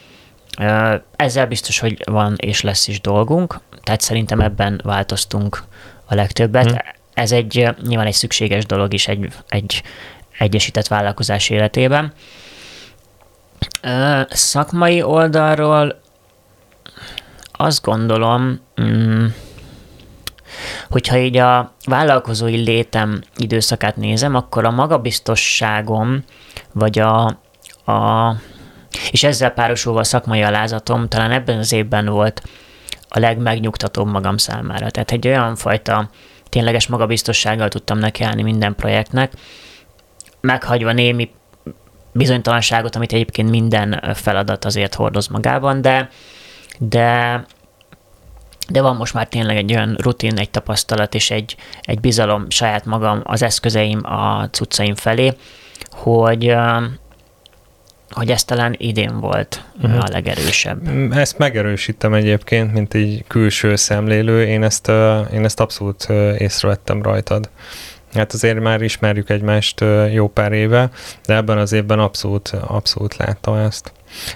Ezzel 1.16 1.46
biztos, 1.46 1.78
hogy 1.78 2.02
van 2.04 2.34
és 2.36 2.60
lesz 2.60 2.88
is 2.88 3.00
dolgunk, 3.00 3.60
tehát 3.82 4.00
szerintem 4.00 4.40
ebben 4.40 4.80
változtunk 4.84 5.62
a 6.04 6.14
legtöbbet. 6.14 6.70
Hmm. 6.70 6.78
Ez 7.14 7.32
egy 7.32 7.68
nyilván 7.82 8.06
egy 8.06 8.12
szükséges 8.12 8.66
dolog 8.66 8.92
is 8.92 9.08
egy, 9.08 9.28
egy 9.48 9.82
egyesített 10.38 10.86
vállalkozás 10.86 11.50
életében. 11.50 12.12
Szakmai 14.28 15.02
oldalról 15.02 16.00
azt 17.52 17.82
gondolom, 17.82 18.60
mm, 18.80 19.26
Hogyha 20.90 21.18
így 21.18 21.36
a 21.36 21.72
vállalkozói 21.84 22.56
létem 22.56 23.22
időszakát 23.36 23.96
nézem, 23.96 24.34
akkor 24.34 24.64
a 24.64 24.70
magabiztosságom, 24.70 26.24
vagy 26.72 26.98
a, 26.98 27.24
a, 27.92 28.34
és 29.10 29.24
ezzel 29.24 29.50
párosulva 29.50 30.00
a 30.00 30.04
szakmai 30.04 30.42
alázatom 30.42 31.08
talán 31.08 31.30
ebben 31.30 31.58
az 31.58 31.72
évben 31.72 32.06
volt 32.06 32.42
a 33.08 33.18
legmegnyugtatóbb 33.18 34.06
magam 34.06 34.36
számára. 34.36 34.90
Tehát 34.90 35.10
egy 35.10 35.26
olyan 35.26 35.56
fajta 35.56 36.10
tényleges 36.48 36.86
magabiztossággal 36.86 37.68
tudtam 37.68 37.98
nekiállni 37.98 38.42
minden 38.42 38.74
projektnek, 38.74 39.32
meghagyva 40.40 40.92
némi 40.92 41.30
bizonytalanságot, 42.12 42.96
amit 42.96 43.12
egyébként 43.12 43.50
minden 43.50 44.14
feladat 44.14 44.64
azért 44.64 44.94
hordoz 44.94 45.26
magában, 45.26 45.80
de, 45.80 46.08
de, 46.78 47.44
de 48.68 48.80
van 48.80 48.96
most 48.96 49.14
már 49.14 49.28
tényleg 49.28 49.56
egy 49.56 49.72
olyan 49.72 49.96
rutin, 50.00 50.38
egy 50.38 50.50
tapasztalat 50.50 51.14
és 51.14 51.30
egy, 51.30 51.56
egy 51.80 52.00
bizalom 52.00 52.50
saját 52.50 52.84
magam, 52.84 53.20
az 53.24 53.42
eszközeim, 53.42 54.00
a 54.04 54.48
cuccaim 54.50 54.94
felé, 54.94 55.32
hogy, 55.90 56.54
hogy 58.10 58.30
ez 58.30 58.44
talán 58.44 58.74
idén 58.78 59.20
volt 59.20 59.64
uh-huh. 59.82 60.04
a 60.04 60.08
legerősebb. 60.10 60.88
Mm, 60.88 61.12
ezt 61.12 61.38
megerősítem 61.38 62.14
egyébként, 62.14 62.72
mint 62.72 62.94
egy 62.94 63.24
külső 63.26 63.76
szemlélő, 63.76 64.46
én 64.46 64.62
ezt, 64.62 64.88
én 65.32 65.44
ezt 65.44 65.60
abszolút 65.60 66.08
észrevettem 66.38 67.02
rajtad. 67.02 67.50
Hát 68.14 68.32
azért 68.32 68.60
már 68.60 68.82
ismerjük 68.82 69.30
egymást 69.30 69.84
jó 70.12 70.28
pár 70.28 70.52
éve, 70.52 70.90
de 71.26 71.34
ebben 71.34 71.58
az 71.58 71.72
évben 71.72 71.98
abszolút, 71.98 72.48
abszolút 72.48 73.16
láttam 73.16 73.54
ezt. 73.54 73.92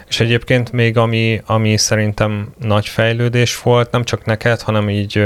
És 0.09 0.21
egyébként 0.21 0.73
még 0.73 0.97
ami, 0.97 1.43
ami 1.47 1.77
szerintem 1.77 2.55
nagy 2.59 2.89
fejlődés 2.89 3.63
volt, 3.63 3.91
nem 3.91 4.05
csak 4.05 4.25
neked, 4.25 4.61
hanem 4.61 4.91
így 4.91 5.25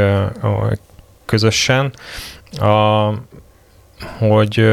közösen, 1.25 1.93
a, 2.59 3.11
hogy 4.19 4.69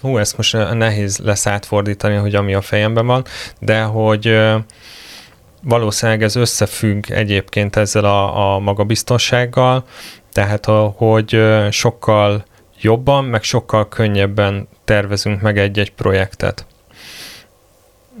hú, 0.00 0.18
ezt 0.18 0.36
most 0.36 0.72
nehéz 0.72 1.18
lesz 1.18 1.46
átfordítani, 1.46 2.16
hogy 2.16 2.34
ami 2.34 2.54
a 2.54 2.60
fejemben 2.60 3.06
van, 3.06 3.24
de 3.58 3.82
hogy 3.82 4.38
valószínűleg 5.62 6.22
ez 6.22 6.36
összefügg 6.36 7.10
egyébként 7.10 7.76
ezzel 7.76 8.04
a, 8.04 8.54
a 8.54 8.58
magabiztonsággal, 8.58 9.84
tehát 10.32 10.66
hogy 10.96 11.42
sokkal 11.70 12.44
jobban, 12.80 13.24
meg 13.24 13.42
sokkal 13.42 13.88
könnyebben 13.88 14.68
tervezünk 14.84 15.40
meg 15.40 15.58
egy-egy 15.58 15.92
projektet. 15.92 16.66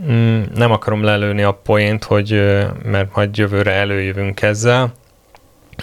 Mm, 0.02 0.42
nem 0.54 0.70
akarom 0.70 1.02
lelőni 1.02 1.42
a 1.42 1.52
poént, 1.52 2.04
hogy 2.04 2.30
mert 2.84 3.14
majd 3.14 3.36
jövőre 3.36 3.72
előjövünk 3.72 4.42
ezzel, 4.42 4.92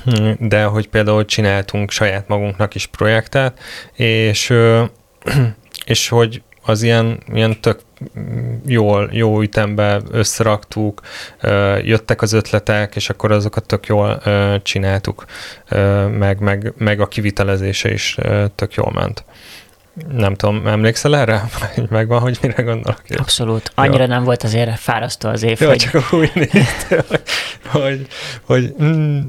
mm, 0.10 0.32
de 0.40 0.64
hogy 0.64 0.90
például 0.90 1.26
csináltunk 1.26 1.92
saját 1.92 2.28
magunknak 2.28 2.76
is 2.76 2.86
projektet, 2.86 3.60
és, 3.94 4.54
és 5.86 6.10
hogy 6.10 6.42
az 6.64 6.82
ilyen, 6.82 7.20
ilyen 7.34 7.62
tök 7.62 7.80
jól, 8.66 9.10
jó 9.12 9.42
ütembe 9.42 10.02
összeraktuk, 10.12 11.02
jöttek 11.82 12.22
az 12.22 12.34
ötletek, 12.34 12.96
és 12.96 13.10
akkor 13.10 13.32
azokat 13.32 13.66
tök 13.66 13.86
jól 13.86 14.22
csináltuk, 14.62 15.26
meg, 16.18 16.40
meg, 16.40 16.74
meg 16.78 17.00
a 17.00 17.08
kivitelezése 17.08 17.92
is 17.92 18.18
tök 18.56 18.74
jól 18.74 18.92
ment. 18.92 19.24
Nem 20.12 20.36
tudom, 20.36 20.68
emlékszel 20.68 21.16
erre? 21.16 21.50
Megvan, 21.90 22.20
hogy 22.20 22.38
mire 22.42 22.62
gondolok? 22.62 23.02
Abszolút. 23.18 23.72
Annyira 23.76 24.04
Jó. 24.04 24.10
nem 24.10 24.24
volt 24.24 24.44
azért 24.44 24.80
fárasztó 24.80 25.30
az 25.30 25.44
év, 25.44 25.62
Jó, 25.62 25.68
hogy... 25.68 25.78
csak 25.78 26.14
úgy 26.14 26.32
hogy, 26.34 26.52
hogy, 27.66 28.08
hogy, 28.42 28.76
mm, 28.84 29.20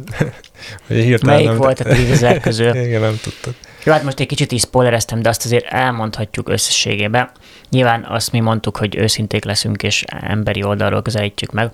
hogy 0.86 0.96
hirtelen 0.96 1.34
Melyik 1.34 1.48
nem... 1.48 1.56
volt 1.56 1.80
a 1.80 1.84
tízezer 1.84 2.40
közül? 2.40 2.74
Igen, 2.86 3.00
nem 3.00 3.18
tudtad. 3.22 3.54
Jó, 3.84 3.92
hát 3.92 4.02
most 4.02 4.20
egy 4.20 4.26
kicsit 4.26 4.52
is 4.52 4.60
spoilereztem, 4.60 5.22
de 5.22 5.28
azt 5.28 5.44
azért 5.44 5.64
elmondhatjuk 5.64 6.48
összességében. 6.48 7.30
Nyilván 7.70 8.04
azt 8.08 8.32
mi 8.32 8.40
mondtuk, 8.40 8.76
hogy 8.76 8.96
őszinték 8.96 9.44
leszünk, 9.44 9.82
és 9.82 10.04
emberi 10.06 10.62
oldalról 10.62 11.02
közelítjük 11.02 11.52
meg. 11.52 11.70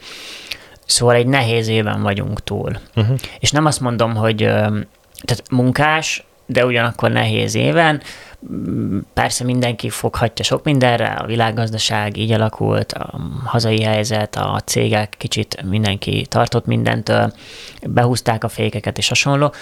Szóval 0.87 1.15
egy 1.15 1.27
nehéz 1.27 1.69
éven 1.69 2.03
vagyunk 2.03 2.45
túl. 2.45 2.79
Uh-huh. 2.95 3.19
És 3.39 3.51
nem 3.51 3.65
azt 3.65 3.81
mondom, 3.81 4.15
hogy 4.15 4.37
tehát 5.23 5.43
munkás, 5.51 6.25
de 6.51 6.67
ugyanakkor 6.67 7.11
nehéz 7.11 7.55
éven. 7.55 8.03
Persze 9.13 9.45
mindenki 9.45 9.91
foghatja 9.91 10.45
sok 10.45 10.65
mindenre, 10.65 11.07
a 11.07 11.27
világgazdaság 11.27 12.17
így 12.17 12.33
alakult, 12.33 12.93
a 12.93 13.21
hazai 13.45 13.83
helyzet, 13.83 14.37
a 14.37 14.61
cégek 14.65 15.15
kicsit 15.19 15.63
mindenki 15.63 16.27
tartott 16.29 16.67
mindentől, 16.67 17.33
behúzták 17.83 18.45
a 18.45 18.49
fékeket 18.49 18.99
és 18.99 19.09
hasonló. 19.09 19.53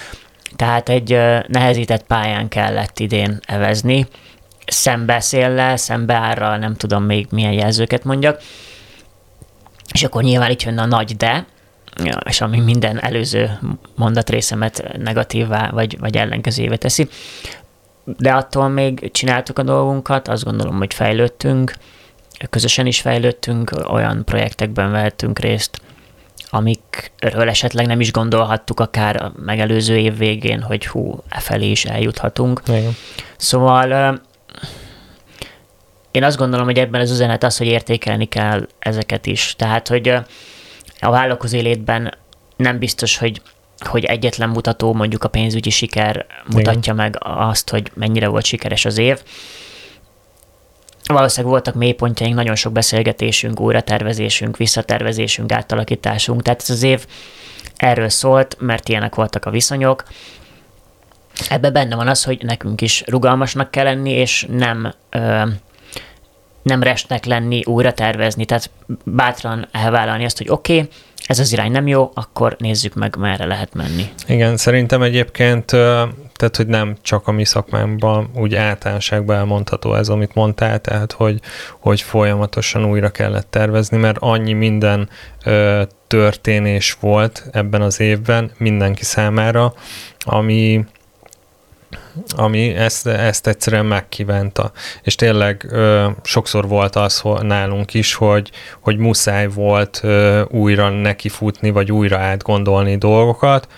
Tehát 0.57 0.89
egy 0.89 1.19
nehezített 1.47 2.07
pályán 2.07 2.49
kellett 2.49 2.99
idén 2.99 3.39
evezni, 3.47 4.07
szembeszéllel, 4.67 5.77
szembeárral, 5.77 6.57
nem 6.57 6.77
tudom 6.77 7.03
még 7.03 7.27
milyen 7.31 7.53
jelzőket 7.53 8.05
mondjak. 8.05 8.41
És 9.93 10.05
akkor 10.05 10.23
nyilván 10.23 10.51
itt 10.51 10.63
jön 10.63 10.79
a 10.79 10.87
nagy 10.87 11.17
de, 11.17 11.47
és 12.25 12.41
ami 12.41 12.61
minden 12.61 13.01
előző 13.01 13.59
mondatrészemet 13.95 14.97
negatívvá 14.99 15.71
vagy, 15.71 15.99
vagy 15.99 16.17
ellenkezővé 16.17 16.77
teszi. 16.77 17.09
De 18.05 18.33
attól 18.33 18.69
még 18.69 19.11
csináltuk 19.13 19.59
a 19.59 19.63
dolgunkat, 19.63 20.29
azt 20.29 20.45
gondolom, 20.45 20.77
hogy 20.77 20.95
fejlődtünk, 20.95 21.75
közösen 22.51 22.87
is 22.87 23.01
fejlődtünk, 23.01 23.71
olyan 23.89 24.25
projektekben 24.25 24.91
vehettünk 24.91 25.39
részt, 25.39 25.81
amikről 26.51 27.49
esetleg 27.49 27.87
nem 27.87 28.01
is 28.01 28.13
gondolhattuk 28.13 28.81
akár 28.81 29.23
a 29.23 29.33
megelőző 29.45 29.97
év 29.97 30.17
végén, 30.17 30.63
hogy 30.63 30.87
hú, 30.87 31.23
e 31.29 31.41
felé 31.41 31.71
is 31.71 31.85
eljuthatunk. 31.85 32.63
Igen. 32.69 32.97
Szóval 33.37 34.21
én 36.11 36.25
azt 36.25 36.37
gondolom, 36.37 36.67
hogy 36.67 36.79
ebben 36.79 37.01
az 37.01 37.11
üzenet 37.11 37.45
az, 37.45 37.57
hogy 37.57 37.67
értékelni 37.67 38.25
kell 38.25 38.67
ezeket 38.79 39.27
is. 39.27 39.55
Tehát, 39.59 39.89
hogy 39.89 40.15
a 41.01 41.11
vállalkozó 41.11 41.61
létben 41.61 42.15
nem 42.57 42.79
biztos, 42.79 43.17
hogy 43.17 43.43
hogy 43.79 44.05
egyetlen 44.05 44.49
mutató, 44.49 44.93
mondjuk 44.95 45.25
a 45.25 45.29
pénzügyi 45.29 45.71
siker 45.71 46.27
mutatja 46.47 46.93
Igen. 46.93 46.97
meg 46.97 47.17
azt, 47.21 47.71
hogy 47.71 47.91
mennyire 47.95 48.29
volt 48.29 48.45
sikeres 48.45 48.85
az 48.85 48.99
év, 48.99 49.21
valószínűleg 51.07 51.53
voltak 51.53 51.75
mélypontjaink, 51.75 52.35
nagyon 52.37 52.55
sok 52.55 52.73
beszélgetésünk, 52.73 53.61
újratervezésünk, 53.61 54.57
visszatervezésünk, 54.57 55.53
átalakításunk, 55.53 56.43
tehát 56.43 56.61
ez 56.61 56.71
az 56.71 56.83
év 56.83 57.07
erről 57.77 58.09
szólt, 58.09 58.57
mert 58.61 58.89
ilyenek 58.89 59.15
voltak 59.15 59.45
a 59.45 59.51
viszonyok. 59.51 60.05
Ebben 61.49 61.73
benne 61.73 61.97
van 61.97 62.09
az, 62.09 62.25
hogy 62.25 62.43
nekünk 62.43 62.81
is 62.81 63.03
rugalmasnak 63.07 63.71
kell 63.71 63.85
lenni, 63.85 64.11
és 64.11 64.47
nem 64.51 64.95
ö, 65.11 65.43
nem 66.67 66.83
restnek 66.83 67.25
lenni, 67.25 67.63
újra 67.65 67.93
tervezni, 67.93 68.45
tehát 68.45 68.71
bátran 69.05 69.69
elvállalni 69.73 70.25
azt, 70.25 70.39
hogy 70.39 70.49
oké, 70.49 70.77
okay, 70.77 70.89
ez 71.27 71.39
az 71.39 71.53
irány 71.53 71.71
nem 71.71 71.87
jó, 71.87 72.11
akkor 72.15 72.57
nézzük 72.59 72.95
meg, 72.95 73.17
merre 73.17 73.47
lehet 73.47 73.75
menni. 73.75 74.09
Igen, 74.27 74.57
szerintem 74.57 75.03
egyébként, 75.03 75.65
tehát 76.35 76.57
hogy 76.57 76.67
nem 76.67 76.97
csak 77.03 77.29
a 77.29 77.33
mi 77.33 77.45
szakmámban, 77.45 78.31
úgy 78.35 78.55
általánosságban 78.55 79.37
elmondható 79.37 79.95
ez, 79.95 80.09
amit 80.09 80.35
mondtál, 80.35 80.81
tehát 80.81 81.13
hogy, 81.13 81.41
hogy 81.79 82.01
folyamatosan 82.01 82.85
újra 82.85 83.09
kellett 83.09 83.51
tervezni, 83.51 83.97
mert 83.97 84.19
annyi 84.21 84.53
minden 84.53 85.09
történés 86.07 86.97
volt 87.01 87.49
ebben 87.53 87.83
az 87.83 88.01
évben 88.01 88.51
mindenki 88.59 89.05
számára, 89.05 89.75
ami, 90.19 90.85
ami 92.37 92.75
ezt, 92.75 93.07
ezt 93.07 93.47
egyszerűen 93.47 93.87
megkívánta. 93.87 94.73
És 95.03 95.15
tényleg 95.15 95.67
ö, 95.71 96.09
sokszor 96.23 96.69
volt 96.69 96.97
az 96.97 97.21
hogy 97.21 97.45
nálunk 97.45 97.95
is, 97.95 98.15
hogy, 98.15 98.51
hogy 98.81 98.97
muszáj 98.97 99.49
volt 99.49 100.01
ö, 100.03 100.43
újra 100.49 100.89
nekifutni, 100.89 101.71
vagy 101.71 101.93
újra 101.93 102.19
átgondolni 102.19 102.97
dolgokat. 102.97 103.69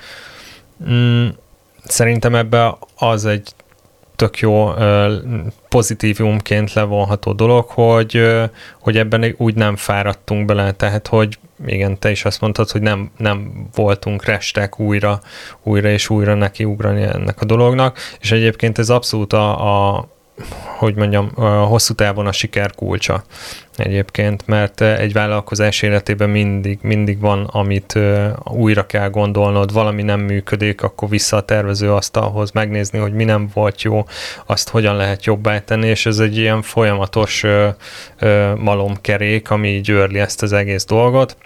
Mm, 0.90 1.28
szerintem 1.84 2.34
ebbe 2.34 2.76
az 2.96 3.26
egy 3.26 3.52
tök 4.18 4.38
jó 4.38 4.70
pozitívumként 5.68 6.72
levonható 6.72 7.32
dolog, 7.32 7.64
hogy, 7.68 8.22
hogy 8.80 8.96
ebben 8.96 9.34
úgy 9.36 9.54
nem 9.54 9.76
fáradtunk 9.76 10.46
bele, 10.46 10.72
tehát 10.72 11.06
hogy 11.06 11.38
igen, 11.66 11.98
te 11.98 12.10
is 12.10 12.24
azt 12.24 12.40
mondtad, 12.40 12.70
hogy 12.70 12.80
nem, 12.80 13.10
nem 13.16 13.68
voltunk 13.74 14.24
restek 14.24 14.80
újra, 14.80 15.20
újra 15.62 15.88
és 15.88 16.10
újra 16.10 16.34
nekiugrani 16.34 17.02
ennek 17.02 17.40
a 17.40 17.44
dolognak, 17.44 17.98
és 18.20 18.32
egyébként 18.32 18.78
ez 18.78 18.90
abszolút 18.90 19.32
a, 19.32 19.94
a 19.96 20.08
hogy 20.78 20.94
mondjam, 20.94 21.30
hosszú 21.68 21.94
távon 21.94 22.26
a 22.26 22.32
siker 22.32 22.74
kulcsa 22.74 23.24
egyébként, 23.76 24.46
mert 24.46 24.80
egy 24.80 25.12
vállalkozás 25.12 25.82
életében 25.82 26.30
mindig, 26.30 26.78
mindig 26.82 27.20
van, 27.20 27.44
amit 27.44 27.98
újra 28.44 28.86
kell 28.86 29.10
gondolnod, 29.10 29.72
valami 29.72 30.02
nem 30.02 30.20
működik, 30.20 30.82
akkor 30.82 31.08
vissza 31.08 31.36
a 31.36 31.44
tervező 31.44 31.92
asztalhoz 31.92 32.50
megnézni, 32.50 32.98
hogy 32.98 33.12
mi 33.12 33.24
nem 33.24 33.48
volt 33.54 33.82
jó, 33.82 34.06
azt 34.46 34.68
hogyan 34.68 34.96
lehet 34.96 35.24
jobbá 35.24 35.60
tenni, 35.60 35.86
és 35.86 36.06
ez 36.06 36.18
egy 36.18 36.36
ilyen 36.36 36.62
folyamatos 36.62 37.44
malomkerék, 38.56 39.50
ami 39.50 39.68
így 39.68 39.88
őrli 39.88 40.18
ezt 40.18 40.42
az 40.42 40.52
egész 40.52 40.84
dolgot, 40.84 41.36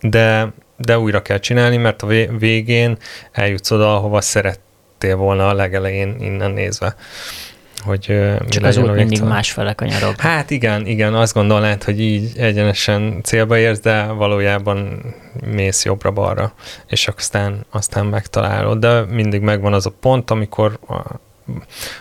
de, 0.00 0.52
de 0.76 0.98
újra 0.98 1.22
kell 1.22 1.38
csinálni, 1.38 1.76
mert 1.76 2.02
a 2.02 2.06
végén 2.38 2.96
eljutsz 3.32 3.70
oda, 3.70 3.96
ahova 3.96 4.20
szerettél 4.20 5.16
volna 5.16 5.48
a 5.48 5.54
legelején 5.54 6.16
innen 6.20 6.50
nézve. 6.50 6.96
Hogy 7.84 8.34
Csak 8.48 8.64
az 8.64 8.76
út 8.76 8.94
mindig 8.94 9.22
másfele 9.22 9.72
kanyarog. 9.72 10.20
Hát 10.20 10.50
igen, 10.50 10.86
igen, 10.86 11.14
azt 11.14 11.34
gondolnád, 11.34 11.82
hogy 11.82 12.00
így 12.00 12.30
egyenesen 12.36 13.20
célba 13.22 13.58
érsz, 13.58 13.80
de 13.80 14.04
valójában 14.04 15.00
mész 15.46 15.84
jobbra-balra, 15.84 16.52
és 16.86 17.08
aztán, 17.16 17.66
aztán 17.70 18.06
megtalálod. 18.06 18.78
De 18.78 19.00
mindig 19.00 19.40
megvan 19.40 19.72
az 19.72 19.86
a 19.86 19.92
pont, 20.00 20.30
amikor 20.30 20.78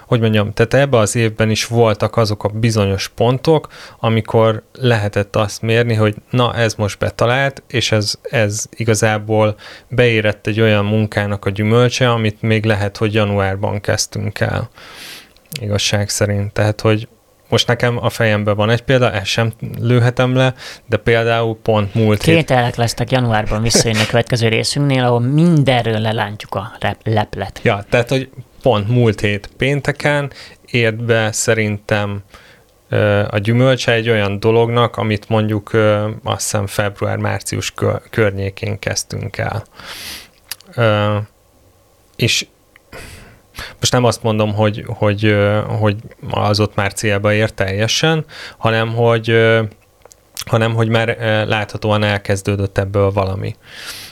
hogy 0.06 0.20
mondjam, 0.20 0.54
tehát 0.54 0.74
ebbe 0.74 0.98
az 0.98 1.16
évben 1.16 1.50
is 1.50 1.66
voltak 1.66 2.18
azok 2.18 2.44
a 2.44 2.48
bizonyos 2.48 3.08
pontok, 3.08 3.68
amikor 4.00 4.64
lehetett 4.74 5.36
azt 5.36 5.62
mérni, 5.62 5.94
hogy 5.94 6.16
na 6.30 6.56
ez 6.56 6.74
most 6.74 7.00
betalált, 7.00 7.64
és 7.68 7.92
ez, 7.92 8.16
ez 8.22 8.66
igazából 8.76 9.56
beérett 9.88 10.48
egy 10.48 10.62
olyan 10.62 10.86
munkának 10.86 11.46
a 11.46 11.50
gyümölcse, 11.50 12.10
amit 12.10 12.42
még 12.42 12.66
lehet, 12.66 12.98
hogy 12.98 13.14
januárban 13.14 13.82
kezdtünk 13.82 14.40
el 14.40 14.70
igazság 15.62 16.10
szerint. 16.10 16.54
Tehát, 16.54 16.82
hogy 16.82 17.08
most 17.50 17.68
nekem 17.68 17.98
a 18.04 18.10
fejemben 18.10 18.56
van 18.56 18.70
egy 18.70 18.82
példa, 18.82 19.12
ezt 19.12 19.26
sem 19.26 19.54
lőhetem 19.80 20.36
le, 20.36 20.54
de 20.86 20.98
például 20.98 21.58
pont 21.62 21.94
múlt 21.94 22.22
Két 22.22 22.50
hét... 22.50 22.76
lesznek 22.76 23.12
januárban 23.12 23.62
visszajönni 23.62 24.02
a 24.02 24.06
következő 24.06 24.48
részünknél, 24.48 25.04
ahol 25.04 25.20
mindenről 25.20 26.00
lelántjuk 26.00 26.56
a 26.56 26.72
leplet. 27.04 27.60
Ja, 27.64 27.86
tehát, 27.90 28.10
hogy 28.10 28.30
pont 28.62 28.90
múlt 28.90 29.20
hét 29.20 29.50
pénteken 29.58 30.32
ért 30.66 31.04
be 31.04 31.32
szerintem 31.32 32.24
a 33.30 33.38
gyümölcse 33.38 33.92
egy 33.92 34.10
olyan 34.10 34.40
dolognak, 34.40 34.98
amit 34.98 35.30
mondjuk 35.30 35.72
azt 36.24 36.42
hiszem 36.42 36.68
február-március 36.68 37.74
környékén 38.10 38.80
kezdtünk 38.80 39.38
el. 39.38 39.64
És 42.16 42.48
most 43.80 43.92
nem 43.92 44.04
azt 44.04 44.24
mondom, 44.24 44.54
hogy, 44.54 44.84
hogy, 44.88 45.36
hogy 45.80 45.96
az 46.30 46.60
ott 46.60 46.76
már 46.76 46.94
célba 46.94 47.34
ér 47.34 47.50
teljesen, 47.50 48.26
hanem 48.58 48.94
hogy, 48.96 49.38
hanem 50.46 50.74
hogy 50.74 50.88
már 50.88 51.18
láthatóan 51.48 52.04
elkezdődött 52.04 52.78
ebből 52.78 53.12
valami. 53.12 53.56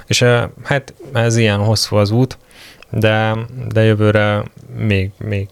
És 0.08 0.26
hát 0.64 0.94
ez 1.14 1.38
ilyen 1.38 1.60
hosszú 1.60 1.96
az 1.96 2.12
út, 2.12 2.38
de, 2.90 3.36
de 3.68 3.84
jövőre 3.84 4.44
még, 4.78 5.12
még 5.18 5.48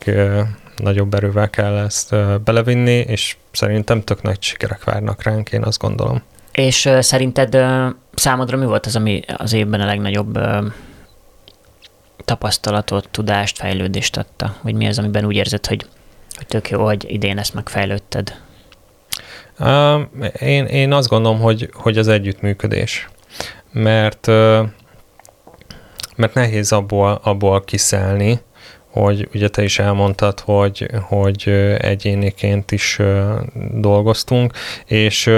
nagyobb 0.77 1.13
erővel 1.13 1.49
kell 1.49 1.77
ezt 1.77 2.15
belevinni, 2.43 2.97
és 2.97 3.37
szerintem 3.51 4.03
tök 4.03 4.21
nagy 4.21 4.41
sikerek 4.41 4.83
várnak 4.83 5.23
ránk, 5.23 5.49
én 5.49 5.63
azt 5.63 5.79
gondolom. 5.79 6.21
És 6.51 6.89
szerinted 6.99 7.57
számodra 8.13 8.57
mi 8.57 8.65
volt 8.65 8.85
az, 8.85 8.95
ami 8.95 9.21
az 9.37 9.53
évben 9.53 9.81
a 9.81 9.85
legnagyobb 9.85 10.39
tapasztalatot, 12.25 13.09
tudást, 13.09 13.57
fejlődést 13.57 14.17
adta? 14.17 14.55
Vagy 14.61 14.75
mi 14.75 14.87
az, 14.87 14.99
amiben 14.99 15.25
úgy 15.25 15.35
érzed, 15.35 15.65
hogy, 15.65 15.85
hogy 16.35 16.47
tök 16.47 16.69
jó, 16.69 16.83
hogy 16.85 17.05
idén 17.07 17.37
ezt 17.37 17.53
megfejlődted? 17.53 18.35
Uh, 19.59 20.01
én, 20.39 20.65
én 20.65 20.93
azt 20.93 21.09
gondolom, 21.09 21.39
hogy, 21.39 21.69
hogy 21.73 21.97
az 21.97 22.07
együttműködés. 22.07 23.09
Mert 23.71 24.29
mert 26.21 26.33
nehéz 26.33 26.71
abból, 26.71 27.19
abból 27.23 27.63
kiszállni, 27.63 28.39
hogy 28.91 29.29
ugye 29.33 29.47
te 29.47 29.63
is 29.63 29.79
elmondtad, 29.79 30.39
hogy, 30.39 30.89
hogy 31.01 31.49
egyéniként 31.77 32.71
is 32.71 32.99
dolgoztunk, 33.71 34.53
és, 34.85 35.29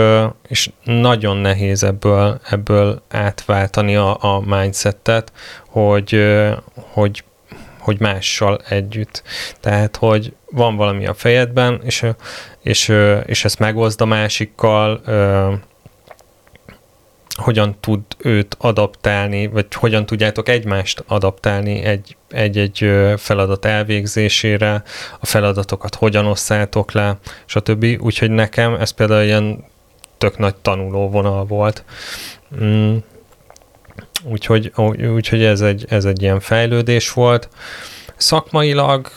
és 0.48 0.70
nagyon 0.84 1.38
nehéz 1.38 1.84
ebből, 1.84 2.40
ebből 2.50 3.02
átváltani 3.10 3.96
a, 3.96 4.18
a 4.24 4.42
mindsetet, 4.46 5.32
hogy, 5.74 6.24
hogy, 6.74 7.24
hogy 7.80 8.00
mással 8.00 8.62
együtt. 8.70 9.24
Tehát, 9.60 9.96
hogy 9.96 10.34
van 10.51 10.75
valami 10.75 11.06
a 11.08 11.13
fejedben, 11.13 11.82
és, 11.84 12.06
és, 12.62 12.93
és 13.26 13.45
ezt 13.45 13.60
megoszd 13.60 14.02
a 14.02 14.06
másikkal, 14.06 15.02
hogyan 17.34 17.76
tud 17.80 18.02
őt 18.17 18.56
adaptálni, 18.60 19.48
vagy 19.48 19.65
hogyan 19.74 20.06
tudjátok 20.06 20.50
egymást 20.50 21.04
adaptálni 21.08 21.84
egy, 21.84 22.17
egy-egy 22.30 22.91
feladat 23.17 23.65
elvégzésére, 23.65 24.84
a 25.19 25.26
feladatokat 25.26 25.95
hogyan 25.95 26.26
osszátok 26.26 26.91
le, 26.91 27.17
stb. 27.45 27.86
Úgyhogy 28.00 28.32
nekem 28.32 28.74
ez 28.74 28.91
például 28.91 29.24
ilyen 29.24 29.65
tök 30.17 30.38
nagy 30.38 30.56
tanulóvonal 30.56 31.45
volt. 31.45 31.84
Mm. 32.63 32.95
Úgyhogy, 34.24 34.72
úgyhogy 35.14 35.44
ez, 35.44 35.62
egy, 35.62 35.86
ez 35.90 36.06
egy 36.06 36.22
ilyen 36.22 36.40
fejlődés 36.40 37.12
volt. 37.12 37.50
Szakmailag 38.16 39.12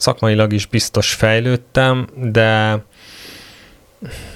szakmailag 0.00 0.52
is 0.52 0.66
biztos 0.66 1.12
fejlődtem, 1.14 2.08
de 2.14 2.78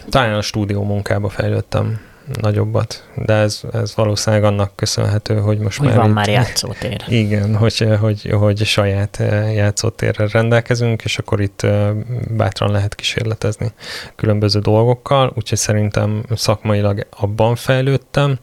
talán 0.09 0.35
a 0.35 0.43
stúdió 0.43 0.85
munkába 0.85 1.29
fejlődtem 1.29 2.01
nagyobbat, 2.41 3.09
de 3.15 3.33
ez, 3.33 3.61
ez 3.73 3.95
valószínűleg 3.95 4.45
annak 4.45 4.77
köszönhető, 4.77 5.39
hogy 5.39 5.59
most 5.59 5.79
hogy 5.79 5.89
már... 5.89 5.97
van 5.97 6.09
itt, 6.09 6.15
már 6.15 6.29
játszótér. 6.39 7.05
Igen, 7.09 7.57
hogy, 7.57 7.89
hogy, 8.01 8.31
hogy 8.31 8.65
saját 8.65 9.21
eh, 9.21 9.55
játszótérrel 9.55 10.27
rendelkezünk, 10.27 11.05
és 11.05 11.19
akkor 11.19 11.41
itt 11.41 11.63
eh, 11.63 11.91
bátran 12.31 12.71
lehet 12.71 12.95
kísérletezni 12.95 13.73
különböző 14.15 14.59
dolgokkal, 14.59 15.33
úgyhogy 15.37 15.59
szerintem 15.59 16.25
szakmailag 16.35 17.07
abban 17.11 17.57
fejlődtem, 17.57 18.39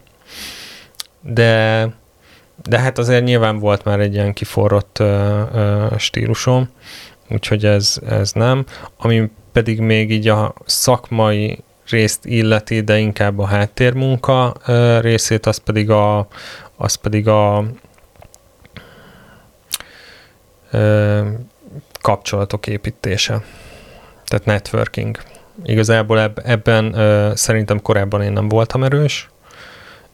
de, 1.20 1.88
de 2.62 2.78
hát 2.78 2.98
azért 2.98 3.24
nyilván 3.24 3.58
volt 3.58 3.84
már 3.84 4.00
egy 4.00 4.14
ilyen 4.14 4.32
kiforrott 4.32 4.98
uh, 5.00 5.98
stílusom, 5.98 6.68
úgyhogy 7.30 7.64
ez, 7.64 7.98
ez 8.08 8.32
nem. 8.32 8.64
Ami 8.96 9.30
pedig 9.52 9.80
még 9.80 10.10
így 10.10 10.28
a 10.28 10.54
szakmai 10.64 11.64
részt 11.90 12.24
illeti, 12.26 12.80
de 12.80 12.98
inkább 12.98 13.38
a 13.38 13.46
háttérmunka 13.46 14.54
részét, 15.00 15.46
az 15.46 15.56
pedig 15.56 15.90
a, 15.90 16.26
az 16.76 16.94
pedig 16.94 17.28
a 17.28 17.64
kapcsolatok 22.00 22.66
építése, 22.66 23.42
tehát 24.24 24.44
networking. 24.44 25.18
Igazából 25.64 26.20
eb, 26.20 26.40
ebben 26.44 26.94
szerintem 27.36 27.82
korábban 27.82 28.22
én 28.22 28.32
nem 28.32 28.48
voltam 28.48 28.84
erős, 28.84 29.28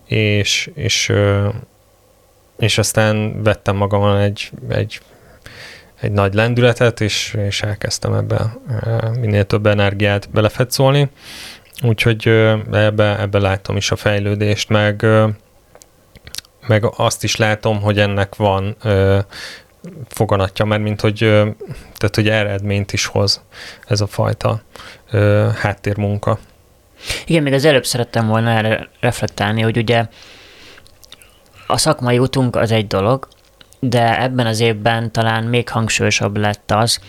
és, 0.08 0.70
és, 0.74 1.12
és 2.58 2.78
aztán 2.78 3.42
vettem 3.42 3.76
magamon 3.76 4.16
egy, 4.16 4.50
egy 4.68 5.00
egy 6.00 6.12
nagy 6.12 6.34
lendületet, 6.34 7.00
és, 7.00 7.36
és 7.46 7.62
elkezdtem 7.62 8.14
ebbe 8.14 8.56
minél 9.20 9.44
több 9.44 9.66
energiát 9.66 10.30
belefetszolni. 10.30 11.08
Úgyhogy 11.82 12.28
ebbe, 12.72 13.20
ebbe 13.20 13.38
látom 13.38 13.76
is 13.76 13.90
a 13.90 13.96
fejlődést, 13.96 14.68
meg, 14.68 15.06
meg 16.66 16.84
azt 16.96 17.24
is 17.24 17.36
látom, 17.36 17.80
hogy 17.80 17.98
ennek 17.98 18.36
van 18.36 18.76
foganatja, 20.08 20.64
mert 20.64 20.82
mint 20.82 21.00
hogy, 21.00 21.18
tehát, 21.96 22.14
hogy 22.14 22.28
eredményt 22.28 22.92
is 22.92 23.06
hoz 23.06 23.42
ez 23.86 24.00
a 24.00 24.06
fajta 24.06 24.62
háttérmunka. 25.54 26.38
Igen, 27.26 27.42
még 27.42 27.52
az 27.52 27.64
előbb 27.64 27.86
szerettem 27.86 28.26
volna 28.26 28.50
erre 28.50 28.88
reflektálni, 29.00 29.60
hogy 29.62 29.76
ugye 29.76 30.06
a 31.66 31.76
szakmai 31.78 32.18
utunk 32.18 32.56
az 32.56 32.70
egy 32.70 32.86
dolog, 32.86 33.28
de 33.80 34.22
ebben 34.22 34.46
az 34.46 34.60
évben 34.60 35.12
talán 35.12 35.44
még 35.44 35.68
hangsúlyosabb 35.68 36.36
lett 36.36 36.70
az, 36.70 37.00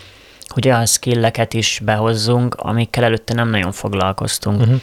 hogy 0.46 0.66
olyan 0.66 0.86
skilleket 0.86 1.54
is 1.54 1.80
behozzunk, 1.84 2.54
amikkel 2.54 3.04
előtte 3.04 3.34
nem 3.34 3.48
nagyon 3.48 3.72
foglalkoztunk. 3.72 4.60
Uh-huh. 4.60 4.80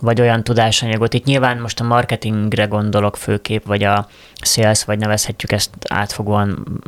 Vagy 0.00 0.20
olyan 0.20 0.44
tudásanyagot. 0.44 1.14
Itt 1.14 1.24
nyilván 1.24 1.58
most 1.58 1.80
a 1.80 1.84
marketingre 1.84 2.64
gondolok 2.64 3.16
főkép, 3.16 3.66
vagy 3.66 3.82
a 3.82 4.08
sales, 4.40 4.84
vagy 4.84 4.98
nevezhetjük 4.98 5.52
ezt 5.52 5.70
átfogóan 5.88 6.80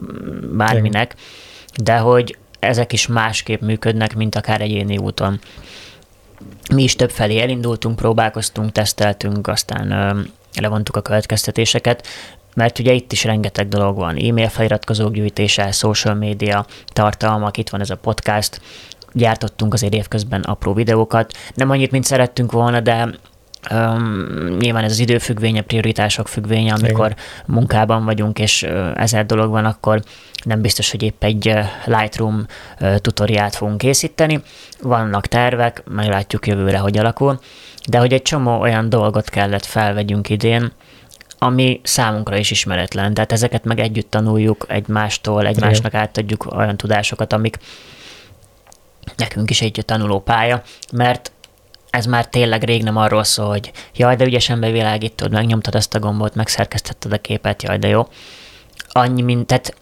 bárminek, 0.53 1.15
de 1.83 1.97
hogy 1.97 2.37
ezek 2.59 2.93
is 2.93 3.07
másképp 3.07 3.61
működnek, 3.61 4.15
mint 4.15 4.35
akár 4.35 4.61
egyéni 4.61 4.99
úton. 4.99 5.41
Mi 6.75 6.83
is 6.83 6.97
több 6.97 7.11
felé 7.11 7.41
elindultunk, 7.41 7.97
próbálkoztunk, 7.97 8.73
teszteltünk, 8.73 9.49
aztán 9.49 10.17
levontuk 10.61 10.97
a 10.97 11.01
következtetéseket 11.01 12.07
mert 12.55 12.79
ugye 12.79 12.93
itt 12.93 13.13
is 13.13 13.25
rengeteg 13.25 13.69
dolog 13.69 13.97
van, 13.97 14.17
e-mail 14.17 14.49
feliratkozók 14.49 15.13
gyűjtése, 15.13 15.71
social 15.71 16.15
media, 16.15 16.67
tartalmak, 16.87 17.57
itt 17.57 17.69
van 17.69 17.81
ez 17.81 17.91
a 17.91 17.97
podcast, 17.97 18.61
gyártottunk 19.13 19.75
azért 19.75 19.95
évközben 19.95 20.41
apró 20.41 20.73
videókat, 20.73 21.33
nem 21.55 21.71
annyit, 21.71 21.91
mint 21.91 22.05
szerettünk 22.05 22.53
volna, 22.53 22.81
de 22.81 23.09
Um, 23.71 24.57
nyilván 24.59 24.85
ez 24.85 24.91
az 24.91 24.99
időfüggvénye, 24.99 25.63
prioritások 25.63 26.29
függvénye, 26.29 26.73
amikor 26.73 27.07
Igen. 27.07 27.19
munkában 27.47 28.05
vagyunk, 28.05 28.39
és 28.39 28.63
ezer 28.95 29.27
dolog 29.27 29.51
van, 29.51 29.65
akkor 29.65 30.03
nem 30.45 30.61
biztos, 30.61 30.91
hogy 30.91 31.03
épp 31.03 31.25
egy 31.25 31.59
Lightroom 31.85 32.47
tutoriát 32.97 33.55
fogunk 33.55 33.79
készíteni. 33.79 34.43
Vannak 34.83 35.27
tervek, 35.27 35.83
meglátjuk 35.91 36.47
jövőre, 36.47 36.79
hogy 36.79 36.99
alakul, 36.99 37.41
de 37.89 37.99
hogy 37.99 38.13
egy 38.13 38.23
csomó 38.23 38.61
olyan 38.61 38.89
dolgot 38.89 39.29
kellett 39.29 39.65
felvegyünk 39.65 40.29
idén, 40.29 40.73
ami 41.39 41.81
számunkra 41.83 42.37
is 42.37 42.51
ismeretlen. 42.51 43.15
Tehát 43.15 43.33
ezeket 43.33 43.65
meg 43.65 43.79
együtt 43.79 44.11
tanuljuk 44.11 44.65
egymástól, 44.69 45.47
egymásnak 45.47 45.93
Igen. 45.93 46.01
átadjuk 46.01 46.53
olyan 46.57 46.77
tudásokat, 46.77 47.33
amik 47.33 47.59
nekünk 49.17 49.51
is 49.51 49.61
egy 49.63 49.83
tanuló 49.87 50.21
pálya, 50.21 50.63
mert 50.93 51.33
ez 51.91 52.07
már 52.07 52.27
tényleg 52.27 52.63
rég 52.63 52.83
nem 52.83 52.97
arról 52.97 53.25
szól, 53.25 53.49
hogy 53.49 53.71
jaj, 53.95 54.17
de 54.17 54.25
ügyesen 54.25 54.61
bevilágítod, 54.61 55.33
megnyomtad 55.33 55.75
azt 55.75 55.95
a 55.95 55.99
gombot, 55.99 56.35
megszerkesztetted 56.35 57.13
a 57.13 57.19
képet, 57.19 57.63
jaj, 57.63 57.79
de 57.79 57.89
jó. 57.89 58.09
Annyi, 58.89 59.23
mint, 59.23 59.47
tehát 59.47 59.75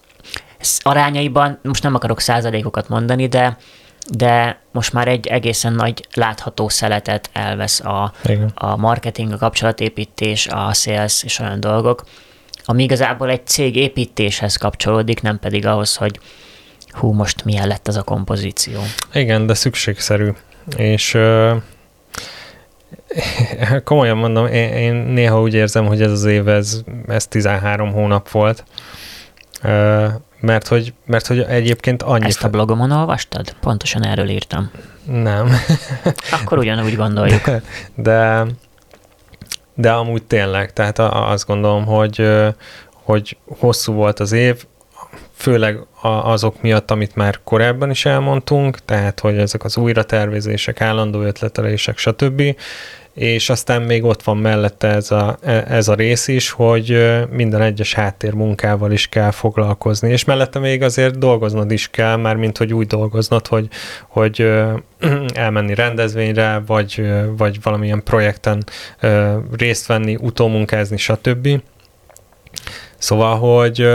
arányaiban, 0.78 1.58
most 1.62 1.82
nem 1.82 1.94
akarok 1.94 2.20
százalékokat 2.20 2.88
mondani, 2.88 3.26
de 3.26 3.56
de 4.10 4.60
most 4.72 4.92
már 4.92 5.08
egy 5.08 5.26
egészen 5.26 5.72
nagy 5.72 6.06
látható 6.14 6.68
szeletet 6.68 7.30
elvesz 7.32 7.80
a, 7.80 8.12
a 8.54 8.76
marketing, 8.76 9.32
a 9.32 9.36
kapcsolatépítés, 9.36 10.46
a 10.46 10.72
sales 10.72 11.22
és 11.22 11.38
olyan 11.38 11.60
dolgok, 11.60 12.04
ami 12.64 12.82
igazából 12.82 13.30
egy 13.30 13.46
cég 13.46 13.76
építéshez 13.76 14.56
kapcsolódik, 14.56 15.22
nem 15.22 15.38
pedig 15.38 15.66
ahhoz, 15.66 15.96
hogy 15.96 16.20
hú, 16.90 17.12
most 17.12 17.44
milyen 17.44 17.66
lett 17.66 17.88
az 17.88 17.96
a 17.96 18.02
kompozíció. 18.02 18.80
Igen, 19.12 19.46
de 19.46 19.54
szükségszerű. 19.54 20.30
És 20.76 21.14
ö, 21.14 21.56
komolyan 23.84 24.16
mondom, 24.16 24.46
én, 24.46 24.72
én 24.72 24.94
néha 24.94 25.40
úgy 25.40 25.54
érzem, 25.54 25.86
hogy 25.86 26.02
ez 26.02 26.10
az 26.10 26.24
év, 26.24 26.48
ez, 26.48 26.80
ez 27.06 27.26
13 27.26 27.92
hónap 27.92 28.30
volt. 28.30 28.64
Mert 30.40 30.68
hogy, 30.68 30.94
mert 31.06 31.26
hogy 31.26 31.40
egyébként 31.40 32.02
annyi... 32.02 32.24
Ezt 32.24 32.44
a 32.44 32.48
blogomon 32.48 32.90
olvastad? 32.90 33.54
Pontosan 33.60 34.04
erről 34.04 34.28
írtam. 34.28 34.70
Nem. 35.04 35.50
Akkor 36.42 36.58
ugyanúgy 36.58 36.96
gondoljuk. 36.96 37.44
De, 37.44 37.62
de, 37.94 38.46
de 39.74 39.92
amúgy 39.92 40.22
tényleg, 40.22 40.72
tehát 40.72 40.98
azt 40.98 41.46
gondolom, 41.46 41.84
hogy, 41.84 42.28
hogy 42.92 43.36
hosszú 43.58 43.92
volt 43.92 44.20
az 44.20 44.32
év, 44.32 44.64
főleg 45.34 45.78
azok 46.02 46.62
miatt, 46.62 46.90
amit 46.90 47.14
már 47.14 47.40
korábban 47.44 47.90
is 47.90 48.04
elmondtunk, 48.04 48.84
tehát 48.84 49.20
hogy 49.20 49.38
ezek 49.38 49.64
az 49.64 49.76
újratervezések, 49.76 50.80
állandó 50.80 51.20
ötletelések, 51.20 51.98
stb 51.98 52.42
és 53.18 53.50
aztán 53.50 53.82
még 53.82 54.04
ott 54.04 54.22
van 54.22 54.36
mellette 54.36 54.88
ez 54.88 55.10
a, 55.10 55.38
ez 55.68 55.88
a 55.88 55.94
rész 55.94 56.28
is, 56.28 56.50
hogy 56.50 57.16
minden 57.30 57.62
egyes 57.62 57.94
háttérmunkával 57.94 58.92
is 58.92 59.08
kell 59.08 59.30
foglalkozni, 59.30 60.10
és 60.10 60.24
mellette 60.24 60.58
még 60.58 60.82
azért 60.82 61.18
dolgoznod 61.18 61.70
is 61.70 61.88
kell, 61.90 62.16
már 62.16 62.36
mint 62.36 62.58
hogy 62.58 62.74
úgy 62.74 62.86
dolgoznod, 62.86 63.46
hogy, 63.46 63.68
hogy 64.08 64.40
elmenni 65.34 65.74
rendezvényre, 65.74 66.62
vagy, 66.66 67.12
vagy 67.36 67.62
valamilyen 67.62 68.02
projekten 68.02 68.64
részt 69.56 69.86
venni, 69.86 70.16
utómunkázni, 70.20 70.96
stb. 70.96 71.48
Szóval, 72.98 73.38
hogy 73.38 73.88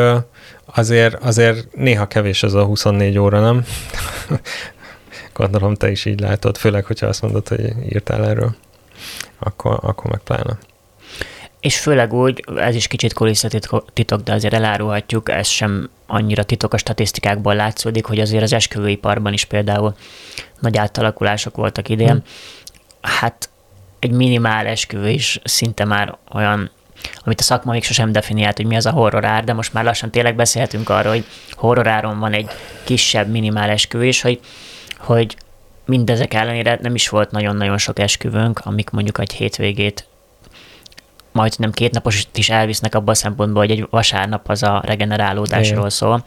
azért, 0.65 1.23
azért 1.23 1.75
néha 1.75 2.07
kevés 2.07 2.43
ez 2.43 2.53
a 2.53 2.65
24 2.65 3.17
óra, 3.17 3.39
nem? 3.39 3.65
Gondolom 5.33 5.75
te 5.75 5.91
is 5.91 6.05
így 6.05 6.19
látod, 6.19 6.57
főleg, 6.57 6.85
hogyha 6.85 7.07
azt 7.07 7.21
mondod, 7.21 7.47
hogy 7.47 7.73
írtál 7.89 8.25
erről 8.25 8.55
akkor, 9.39 9.79
akkor 9.81 10.11
meg 10.11 10.19
pláne. 10.19 10.57
És 11.59 11.79
főleg 11.79 12.13
úgy, 12.13 12.43
ez 12.55 12.75
is 12.75 12.87
kicsit 12.87 13.13
kulisszatitok, 13.13 14.21
de 14.23 14.33
azért 14.33 14.53
elárulhatjuk, 14.53 15.29
ez 15.29 15.47
sem 15.47 15.89
annyira 16.07 16.43
titok 16.43 16.73
a 16.73 16.77
statisztikákból 16.77 17.55
látszódik, 17.55 18.05
hogy 18.05 18.19
azért 18.19 18.43
az 18.43 18.53
esküvőiparban 18.53 19.33
is 19.33 19.45
például 19.45 19.95
nagy 20.59 20.77
átalakulások 20.77 21.55
voltak 21.55 21.89
idén. 21.89 22.09
Hmm. 22.09 22.23
Hát 23.01 23.49
egy 23.99 24.11
minimál 24.11 24.65
esküvő 24.65 25.09
is 25.09 25.39
szinte 25.43 25.85
már 25.85 26.17
olyan, 26.33 26.71
amit 27.23 27.39
a 27.39 27.43
szakma 27.43 27.71
még 27.71 27.83
sosem 27.83 28.11
definiált, 28.11 28.57
hogy 28.57 28.65
mi 28.65 28.75
az 28.75 28.85
a 28.85 28.91
horrorár, 28.91 29.43
de 29.43 29.53
most 29.53 29.73
már 29.73 29.83
lassan 29.83 30.11
tényleg 30.11 30.35
beszélhetünk 30.35 30.89
arról, 30.89 31.11
hogy 31.11 31.25
horroráron 31.51 32.19
van 32.19 32.33
egy 32.33 32.49
kisebb 32.83 33.29
minimál 33.29 33.69
esküvő 33.69 34.05
is, 34.05 34.21
hogy, 34.21 34.39
hogy 34.97 35.35
mindezek 35.85 36.33
ellenére 36.33 36.79
nem 36.81 36.95
is 36.95 37.09
volt 37.09 37.31
nagyon-nagyon 37.31 37.77
sok 37.77 37.99
esküvőnk, 37.99 38.59
amik 38.59 38.89
mondjuk 38.89 39.19
egy 39.19 39.33
hétvégét 39.33 40.07
majd 41.33 41.53
nem 41.57 41.71
két 41.71 41.91
napos 41.91 42.27
is 42.35 42.49
elvisznek 42.49 42.95
abban 42.95 43.13
a 43.13 43.17
szempontból, 43.17 43.61
hogy 43.61 43.71
egy 43.71 43.87
vasárnap 43.89 44.49
az 44.49 44.63
a 44.63 44.81
regenerálódásról 44.85 45.77
Igen. 45.77 45.89
szól. 45.89 46.25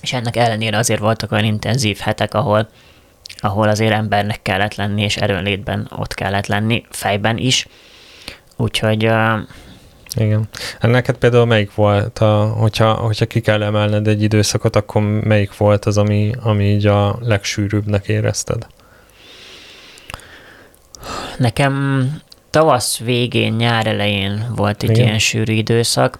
És 0.00 0.12
ennek 0.12 0.36
ellenére 0.36 0.78
azért 0.78 1.00
voltak 1.00 1.32
olyan 1.32 1.44
intenzív 1.44 1.98
hetek, 1.98 2.34
ahol, 2.34 2.68
ahol 3.38 3.68
azért 3.68 3.92
embernek 3.92 4.42
kellett 4.42 4.74
lenni, 4.74 5.02
és 5.02 5.16
erőnlétben 5.16 5.90
ott 5.96 6.14
kellett 6.14 6.46
lenni, 6.46 6.84
fejben 6.90 7.36
is. 7.36 7.66
Úgyhogy 8.56 9.06
uh, 9.06 9.38
igen. 10.14 10.48
Hát 10.80 10.90
neked 10.90 11.16
például 11.16 11.44
melyik 11.44 11.74
volt, 11.74 12.18
a, 12.18 12.46
hogyha, 12.46 12.92
hogyha 12.92 13.26
ki 13.26 13.40
kell 13.40 13.62
emelned 13.62 14.06
egy 14.06 14.22
időszakot, 14.22 14.76
akkor 14.76 15.02
melyik 15.02 15.56
volt 15.56 15.84
az, 15.84 15.98
ami, 15.98 16.32
ami 16.42 16.64
így 16.64 16.86
a 16.86 17.18
legsűrűbbnek 17.20 18.08
érezted? 18.08 18.66
Nekem 21.38 22.06
tavasz 22.50 22.98
végén, 22.98 23.52
nyár 23.52 23.86
elején 23.86 24.46
volt 24.56 24.82
egy 24.82 24.90
Igen. 24.90 25.06
ilyen 25.06 25.18
sűrű 25.18 25.52
időszak. 25.52 26.18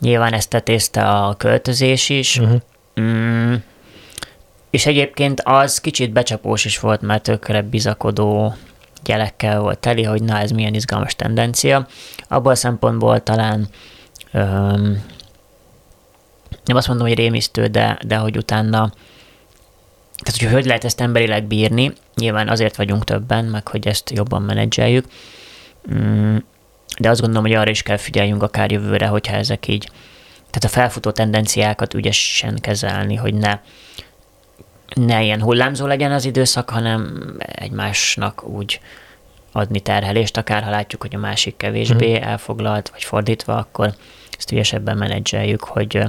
Nyilván 0.00 0.32
ezt 0.32 0.48
tetézte 0.48 1.02
a 1.02 1.34
költözés 1.34 2.08
is. 2.08 2.38
Uh-huh. 2.38 2.60
Mm, 3.00 3.54
és 4.70 4.86
egyébként 4.86 5.40
az 5.44 5.80
kicsit 5.80 6.12
becsapós 6.12 6.64
is 6.64 6.78
volt, 6.78 7.00
mert 7.00 7.22
tökre 7.22 7.62
bizakodó 7.62 8.54
jelekkel 9.08 9.60
volt 9.60 9.78
teli, 9.78 10.02
hogy 10.02 10.22
na 10.22 10.38
ez 10.38 10.50
milyen 10.50 10.74
izgalmas 10.74 11.16
tendencia. 11.16 11.86
Abból 12.28 12.52
a 12.52 12.54
szempontból 12.54 13.22
talán 13.22 13.68
öm, 14.32 15.04
nem 16.64 16.76
azt 16.76 16.88
mondom, 16.88 17.06
hogy 17.06 17.16
rémisztő, 17.16 17.66
de, 17.66 17.98
de 18.06 18.16
hogy 18.16 18.36
utána 18.36 18.92
tehát, 20.16 20.40
hogy 20.40 20.52
hogy 20.52 20.64
lehet 20.64 20.84
ezt 20.84 21.00
emberileg 21.00 21.44
bírni, 21.44 21.92
nyilván 22.14 22.48
azért 22.48 22.76
vagyunk 22.76 23.04
többen, 23.04 23.44
meg 23.44 23.68
hogy 23.68 23.86
ezt 23.86 24.10
jobban 24.10 24.42
menedzseljük, 24.42 25.06
mm, 25.94 26.36
de 26.98 27.10
azt 27.10 27.20
gondolom, 27.20 27.44
hogy 27.44 27.54
arra 27.54 27.70
is 27.70 27.82
kell 27.82 27.96
figyeljünk 27.96 28.42
akár 28.42 28.70
jövőre, 28.70 29.06
hogyha 29.06 29.36
ezek 29.36 29.68
így, 29.68 29.88
tehát 30.36 30.64
a 30.64 30.68
felfutó 30.68 31.10
tendenciákat 31.10 31.94
ügyesen 31.94 32.58
kezelni, 32.60 33.14
hogy 33.14 33.34
ne 33.34 33.58
ne 34.94 35.22
ilyen 35.22 35.42
hullámzó 35.42 35.86
legyen 35.86 36.12
az 36.12 36.24
időszak, 36.24 36.70
hanem 36.70 37.32
egymásnak 37.38 38.44
úgy 38.44 38.80
adni 39.52 39.80
terhelést, 39.80 40.36
akár 40.36 40.62
ha 40.62 40.70
látjuk, 40.70 41.02
hogy 41.02 41.14
a 41.14 41.18
másik 41.18 41.56
kevésbé 41.56 42.18
mm. 42.18 42.22
elfoglalt, 42.22 42.88
vagy 42.88 43.02
fordítva, 43.02 43.56
akkor 43.56 43.94
ezt 44.38 44.52
ügyesebben 44.52 44.96
menedzseljük, 44.96 45.64
hogy 45.64 46.02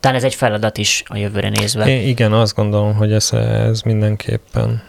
talán 0.00 0.16
ez 0.16 0.24
egy 0.24 0.34
feladat 0.34 0.78
is 0.78 1.02
a 1.06 1.16
jövőre 1.16 1.48
nézve. 1.48 1.86
É, 1.86 2.08
igen, 2.08 2.32
azt 2.32 2.54
gondolom, 2.54 2.94
hogy 2.94 3.12
ez, 3.12 3.32
ez 3.32 3.80
mindenképpen 3.80 4.82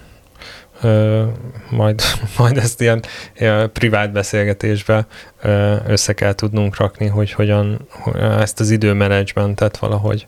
ö, 0.81 1.23
majd, 1.69 2.01
majd 2.37 2.57
ezt 2.57 2.81
ilyen 2.81 3.03
ö, 3.39 3.65
privát 3.73 4.11
beszélgetésbe 4.11 5.07
ö, 5.41 5.75
össze 5.87 6.13
kell 6.13 6.33
tudnunk 6.33 6.77
rakni, 6.77 7.07
hogy 7.07 7.31
hogyan 7.31 7.87
ezt 8.15 8.59
az 8.59 8.69
időmenedzsmentet 8.69 9.77
valahogy 9.77 10.27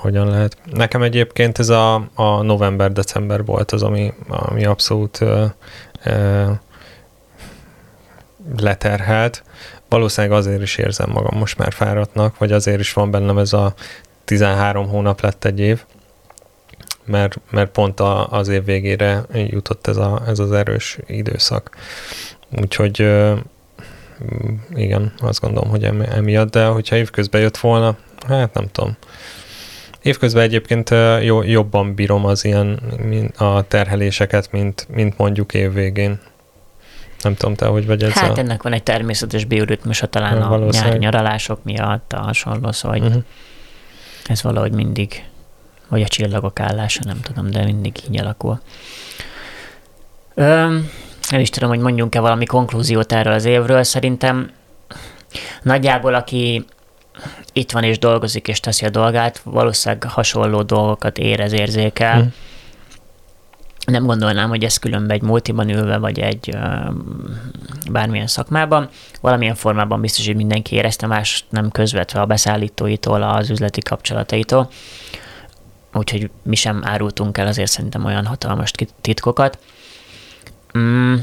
hogyan 0.00 0.28
lehet. 0.28 0.56
Nekem 0.72 1.02
egyébként 1.02 1.58
ez 1.58 1.68
a, 1.68 1.94
a 2.14 2.42
november-december 2.42 3.44
volt 3.44 3.70
az, 3.70 3.82
ami, 3.82 4.12
ami 4.28 4.64
abszolút 4.64 5.20
ö, 5.20 5.44
ö, 6.04 6.50
leterhelt. 8.56 9.42
Valószínűleg 9.88 10.38
azért 10.38 10.62
is 10.62 10.76
érzem 10.76 11.10
magam 11.10 11.38
most 11.38 11.58
már 11.58 11.72
fáradtnak, 11.72 12.38
vagy 12.38 12.52
azért 12.52 12.80
is 12.80 12.92
van 12.92 13.10
bennem 13.10 13.38
ez 13.38 13.52
a 13.52 13.74
13 14.24 14.88
hónap 14.88 15.20
lett 15.20 15.44
egy 15.44 15.60
év, 15.60 15.84
mert, 17.04 17.40
mert 17.50 17.70
pont 17.70 18.00
a, 18.00 18.28
az 18.28 18.48
év 18.48 18.64
végére 18.64 19.24
jutott 19.32 19.86
ez, 19.86 19.96
a, 19.96 20.22
ez 20.26 20.38
az 20.38 20.52
erős 20.52 20.98
időszak. 21.06 21.76
Úgyhogy 22.60 23.00
igen, 24.74 25.12
azt 25.18 25.40
gondolom, 25.40 25.70
hogy 25.70 25.84
emiatt, 25.84 26.50
de 26.50 26.66
hogyha 26.66 26.96
évközben 26.96 27.40
jött 27.40 27.56
volna, 27.56 27.96
hát 28.28 28.54
nem 28.54 28.68
tudom, 28.72 28.96
Évközben 30.02 30.42
egyébként 30.42 30.90
jobban 31.44 31.94
bírom 31.94 32.24
az 32.24 32.44
ilyen 32.44 32.80
a 33.36 33.62
terheléseket, 33.62 34.52
mint, 34.52 34.86
mint 34.90 35.18
mondjuk 35.18 35.54
évvégén. 35.54 36.20
Nem 37.22 37.34
tudom, 37.34 37.54
te 37.54 37.66
hogy 37.66 37.86
vagy 37.86 38.02
ezzel? 38.02 38.22
Hát 38.24 38.38
ennek 38.38 38.62
van 38.62 38.72
egy 38.72 38.82
természetes 38.82 39.44
bioritmusa 39.44 40.06
talán 40.06 40.42
a 40.42 40.68
nyári 40.70 40.98
nyaralások 40.98 41.64
miatt, 41.64 42.12
a 42.12 42.18
hasonló, 42.18 42.72
szóval 42.72 42.98
uh-huh. 42.98 43.22
ez 44.26 44.42
valahogy 44.42 44.72
mindig, 44.72 45.24
vagy 45.88 46.02
a 46.02 46.08
csillagok 46.08 46.60
állása, 46.60 47.00
nem 47.04 47.20
tudom, 47.20 47.50
de 47.50 47.64
mindig 47.64 47.96
így 48.10 48.20
alakul. 48.20 48.60
Öm, 50.34 50.90
nem 51.30 51.40
is 51.40 51.50
tudom, 51.50 51.68
hogy 51.68 51.78
mondjunk-e 51.78 52.20
valami 52.20 52.44
konklúziót 52.44 53.12
erről 53.12 53.32
az 53.32 53.44
évről. 53.44 53.82
Szerintem 53.82 54.50
nagyjából, 55.62 56.14
aki 56.14 56.64
itt 57.52 57.70
van 57.70 57.82
és 57.82 57.98
dolgozik 57.98 58.48
és 58.48 58.60
teszi 58.60 58.84
a 58.84 58.90
dolgát, 58.90 59.40
valószínűleg 59.44 60.04
hasonló 60.04 60.62
dolgokat 60.62 61.18
érez, 61.18 61.52
érzékel. 61.52 62.20
Hmm. 62.20 62.32
nem 63.86 64.06
gondolnám, 64.06 64.48
hogy 64.48 64.64
ez 64.64 64.76
különben 64.76 65.16
egy 65.16 65.22
multiban 65.22 65.68
ülve, 65.68 65.98
vagy 65.98 66.18
egy 66.18 66.56
bármilyen 67.90 68.26
szakmában. 68.26 68.88
Valamilyen 69.20 69.54
formában 69.54 70.00
biztos, 70.00 70.26
hogy 70.26 70.36
mindenki 70.36 70.74
érezte 70.74 71.06
más 71.06 71.44
nem 71.48 71.70
közvetve 71.70 72.20
a 72.20 72.26
beszállítóitól, 72.26 73.22
az 73.22 73.50
üzleti 73.50 73.80
kapcsolataitól. 73.80 74.70
Úgyhogy 75.92 76.30
mi 76.42 76.54
sem 76.54 76.82
árultunk 76.84 77.38
el 77.38 77.46
azért 77.46 77.70
szerintem 77.70 78.04
olyan 78.04 78.26
hatalmas 78.26 78.72
titkokat. 79.00 79.58
Mm, 80.78 81.14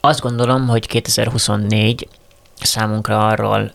azt 0.00 0.20
gondolom, 0.20 0.68
hogy 0.68 0.86
2024 0.86 2.08
számunkra 2.60 3.26
arról 3.26 3.72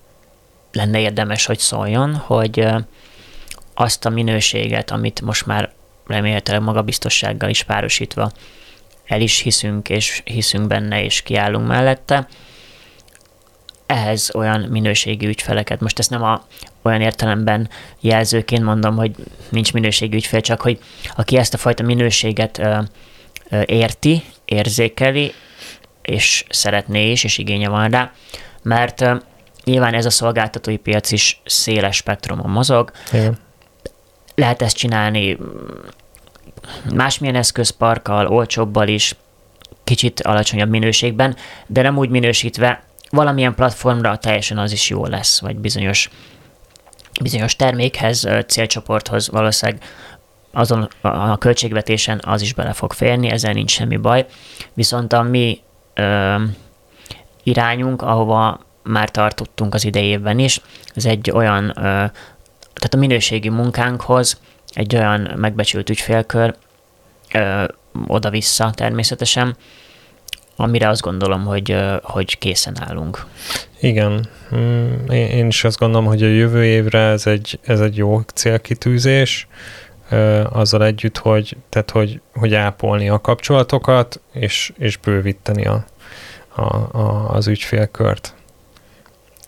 lenne 0.71 0.99
érdemes, 0.99 1.45
hogy 1.45 1.59
szóljon, 1.59 2.15
hogy 2.15 2.67
azt 3.73 4.05
a 4.05 4.09
minőséget, 4.09 4.91
amit 4.91 5.21
most 5.21 5.45
már 5.45 5.71
remélhetőleg 6.07 6.61
magabiztossággal 6.61 7.49
is 7.49 7.63
párosítva 7.63 8.31
el 9.11 9.21
is 9.21 9.39
hiszünk, 9.39 9.89
és 9.89 10.21
hiszünk 10.23 10.67
benne, 10.67 11.03
és 11.03 11.21
kiállunk 11.21 11.67
mellette, 11.67 12.27
ehhez 13.85 14.35
olyan 14.35 14.61
minőségi 14.61 15.27
ügyfeleket, 15.27 15.79
most 15.79 15.99
ezt 15.99 16.09
nem 16.09 16.23
a, 16.23 16.45
olyan 16.81 17.01
értelemben 17.01 17.69
jelzőként 17.99 18.63
mondom, 18.63 18.95
hogy 18.95 19.15
nincs 19.49 19.73
minőségi 19.73 20.15
ügyfél, 20.15 20.41
csak 20.41 20.61
hogy 20.61 20.79
aki 21.15 21.37
ezt 21.37 21.53
a 21.53 21.57
fajta 21.57 21.83
minőséget 21.83 22.57
ö, 22.57 22.77
ö, 23.49 23.61
érti, 23.65 24.23
érzékeli, 24.45 25.33
és 26.01 26.45
szeretné 26.49 27.11
is, 27.11 27.23
és 27.23 27.37
igénye 27.37 27.69
van 27.69 27.89
rá, 27.89 28.11
mert 28.61 29.05
nyilván 29.63 29.93
ez 29.93 30.05
a 30.05 30.09
szolgáltatói 30.09 30.77
piac 30.77 31.11
is 31.11 31.41
széles 31.45 31.95
spektrumon 31.95 32.49
mozog. 32.49 32.91
Igen. 33.11 33.37
Lehet 34.35 34.61
ezt 34.61 34.75
csinálni 34.75 35.37
másmilyen 36.93 37.35
eszközparkkal, 37.35 38.27
olcsóbbal 38.27 38.87
is, 38.87 39.15
kicsit 39.83 40.21
alacsonyabb 40.21 40.69
minőségben, 40.69 41.35
de 41.67 41.81
nem 41.81 41.97
úgy 41.97 42.09
minősítve, 42.09 42.83
valamilyen 43.09 43.55
platformra 43.55 44.17
teljesen 44.17 44.57
az 44.57 44.71
is 44.71 44.89
jó 44.89 45.05
lesz, 45.05 45.41
vagy 45.41 45.57
bizonyos, 45.57 46.09
bizonyos 47.21 47.55
termékhez, 47.55 48.27
célcsoporthoz 48.47 49.29
valószínűleg 49.29 49.81
azon 50.51 50.89
a 51.01 51.37
költségvetésen 51.37 52.19
az 52.23 52.41
is 52.41 52.53
bele 52.53 52.73
fog 52.73 52.93
férni, 52.93 53.29
ezzel 53.29 53.53
nincs 53.53 53.71
semmi 53.71 53.97
baj. 53.97 54.25
Viszont 54.73 55.13
a 55.13 55.21
mi 55.21 55.61
ö, 55.93 56.35
irányunk, 57.43 58.01
ahova 58.01 58.59
már 58.83 59.09
tartottunk 59.09 59.73
az 59.73 59.85
idejében 59.85 60.39
is, 60.39 60.61
ez 60.95 61.05
egy 61.05 61.31
olyan, 61.31 61.71
tehát 61.73 62.93
a 62.93 62.97
minőségi 62.97 63.49
munkánkhoz 63.49 64.39
egy 64.73 64.95
olyan 64.95 65.31
megbecsült 65.35 65.89
ügyfélkör, 65.89 66.55
oda-vissza 68.07 68.71
természetesen, 68.75 69.55
amire 70.55 70.89
azt 70.89 71.01
gondolom, 71.01 71.45
hogy, 71.45 71.75
hogy 72.01 72.37
készen 72.37 72.77
állunk. 72.79 73.25
Igen, 73.79 74.27
mm, 74.55 75.05
én 75.09 75.47
is 75.47 75.63
azt 75.63 75.79
gondolom, 75.79 76.05
hogy 76.05 76.23
a 76.23 76.27
jövő 76.27 76.65
évre 76.65 76.99
ez 76.99 77.27
egy, 77.27 77.59
ez 77.63 77.79
egy 77.79 77.97
jó 77.97 78.19
célkitűzés, 78.19 79.47
azzal 80.49 80.85
együtt, 80.85 81.17
hogy, 81.17 81.57
tehát 81.69 81.91
hogy, 81.91 82.21
hogy 82.33 82.53
ápolni 82.53 83.09
a 83.09 83.21
kapcsolatokat, 83.21 84.21
és, 84.31 84.73
és 84.77 84.97
bővíteni 84.97 85.65
a, 85.65 85.85
a, 86.55 86.61
a, 86.97 87.29
az 87.29 87.47
ügyfélkört. 87.47 88.35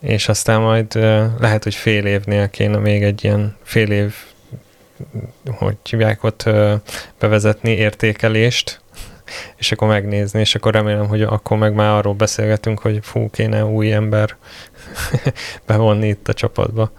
És 0.04 0.28
aztán 0.28 0.60
majd 0.60 0.94
lehet, 1.38 1.62
hogy 1.62 1.74
fél 1.74 2.06
évnél 2.06 2.50
kéne 2.50 2.78
még 2.78 3.02
egy 3.02 3.24
ilyen 3.24 3.56
fél 3.62 3.90
év, 3.90 4.14
hogy 5.44 5.76
hívják 5.90 6.24
ott 6.24 6.50
bevezetni 7.18 7.70
értékelést, 7.70 8.80
és 9.56 9.72
akkor 9.72 9.88
megnézni, 9.88 10.40
és 10.40 10.54
akkor 10.54 10.72
remélem, 10.72 11.06
hogy 11.06 11.22
akkor 11.22 11.56
meg 11.56 11.74
már 11.74 11.90
arról 11.90 12.14
beszélgetünk, 12.14 12.78
hogy 12.78 12.98
fú, 13.02 13.30
kéne 13.30 13.64
új 13.64 13.92
ember 13.92 14.36
bevonni 15.66 16.08
itt 16.08 16.28
a 16.28 16.32
csapatba, 16.34 16.92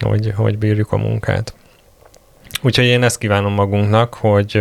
hogy, 0.00 0.32
hogy 0.36 0.58
bírjuk 0.58 0.92
a 0.92 0.96
munkát. 0.96 1.54
Úgyhogy 2.62 2.84
én 2.84 3.02
ezt 3.02 3.18
kívánom 3.18 3.52
magunknak, 3.52 4.14
hogy, 4.14 4.60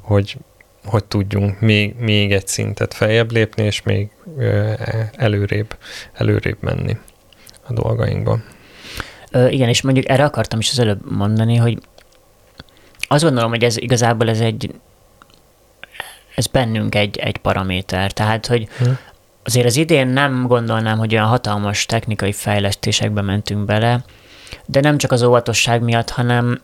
hogy, 0.00 0.36
hogy 0.84 1.04
tudjunk 1.04 1.60
még, 1.60 1.94
még 1.98 2.32
egy 2.32 2.46
szintet 2.46 2.94
feljebb 2.94 3.32
lépni, 3.32 3.64
és 3.64 3.82
még 3.82 4.10
előrébb, 5.16 5.76
előrébb 6.12 6.58
menni 6.60 6.96
a 7.66 7.72
dolgainkban. 7.72 8.44
Ö, 9.30 9.48
igen, 9.48 9.68
és 9.68 9.82
mondjuk 9.82 10.08
erre 10.08 10.24
akartam 10.24 10.58
is 10.58 10.70
az 10.70 10.78
előbb 10.78 11.10
mondani, 11.10 11.56
hogy 11.56 11.78
azt 13.08 13.22
gondolom, 13.22 13.50
hogy 13.50 13.64
ez 13.64 13.76
igazából 13.76 14.28
ez 14.28 14.40
egy 14.40 14.74
ez 16.34 16.46
bennünk 16.46 16.94
egy, 16.94 17.16
egy 17.16 17.36
paraméter. 17.36 18.12
Tehát, 18.12 18.46
hogy 18.46 18.68
hm. 18.78 18.90
azért 19.42 19.66
az 19.66 19.76
idén 19.76 20.06
nem 20.06 20.46
gondolnám, 20.46 20.98
hogy 20.98 21.14
olyan 21.14 21.26
hatalmas 21.26 21.86
technikai 21.86 22.32
fejlesztésekbe 22.32 23.22
mentünk 23.22 23.64
bele, 23.64 24.04
de 24.66 24.80
nem 24.80 24.98
csak 24.98 25.12
az 25.12 25.22
óvatosság 25.22 25.82
miatt, 25.82 26.10
hanem, 26.10 26.60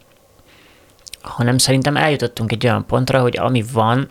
hanem 1.22 1.58
szerintem 1.58 1.96
eljutottunk 1.96 2.52
egy 2.52 2.66
olyan 2.66 2.86
pontra, 2.86 3.20
hogy 3.20 3.38
ami 3.38 3.64
van, 3.72 4.10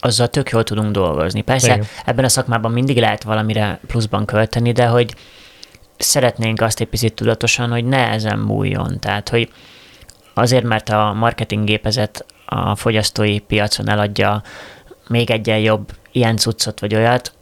azzal 0.00 0.28
tök 0.28 0.50
jól 0.50 0.64
tudunk 0.64 0.90
dolgozni. 0.90 1.40
Persze 1.42 1.74
Igen. 1.74 1.86
ebben 2.04 2.24
a 2.24 2.28
szakmában 2.28 2.72
mindig 2.72 2.98
lehet 2.98 3.22
valamire 3.22 3.80
pluszban 3.86 4.24
költeni, 4.24 4.72
de 4.72 4.86
hogy 4.86 5.14
szeretnénk 5.96 6.60
azt 6.60 6.80
egy 6.80 6.88
picit 6.88 7.14
tudatosan, 7.14 7.70
hogy 7.70 7.84
ne 7.84 8.10
ezen 8.10 8.38
múljon. 8.38 8.98
Tehát, 9.00 9.28
hogy 9.28 9.52
azért, 10.34 10.64
mert 10.64 10.88
a 10.88 11.12
marketing 11.12 11.64
gépezet 11.64 12.24
a 12.46 12.76
fogyasztói 12.76 13.38
piacon 13.38 13.88
eladja 13.88 14.42
még 15.08 15.30
egyen 15.30 15.58
jobb 15.58 15.92
ilyen 16.12 16.36
cuccot 16.36 16.80
vagy 16.80 16.94
olyat, 16.94 17.32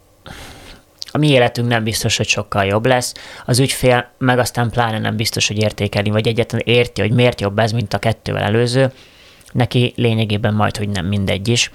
a 1.15 1.17
mi 1.17 1.29
életünk 1.29 1.67
nem 1.67 1.83
biztos, 1.83 2.17
hogy 2.17 2.27
sokkal 2.27 2.65
jobb 2.65 2.85
lesz. 2.85 3.13
Az 3.45 3.59
ügyfél 3.59 4.09
meg 4.17 4.39
aztán 4.39 4.69
pláne 4.69 4.99
nem 4.99 5.15
biztos, 5.15 5.47
hogy 5.47 5.57
értékeli, 5.57 6.09
vagy 6.09 6.27
egyetlen 6.27 6.61
érti, 6.65 7.01
hogy 7.01 7.11
miért 7.11 7.41
jobb 7.41 7.59
ez, 7.59 7.71
mint 7.71 7.93
a 7.93 7.99
kettővel 7.99 8.43
előző. 8.43 8.91
Neki 9.51 9.93
lényegében 9.95 10.53
majd, 10.53 10.77
hogy 10.77 10.89
nem 10.89 11.05
mindegy 11.05 11.47
is. 11.47 11.71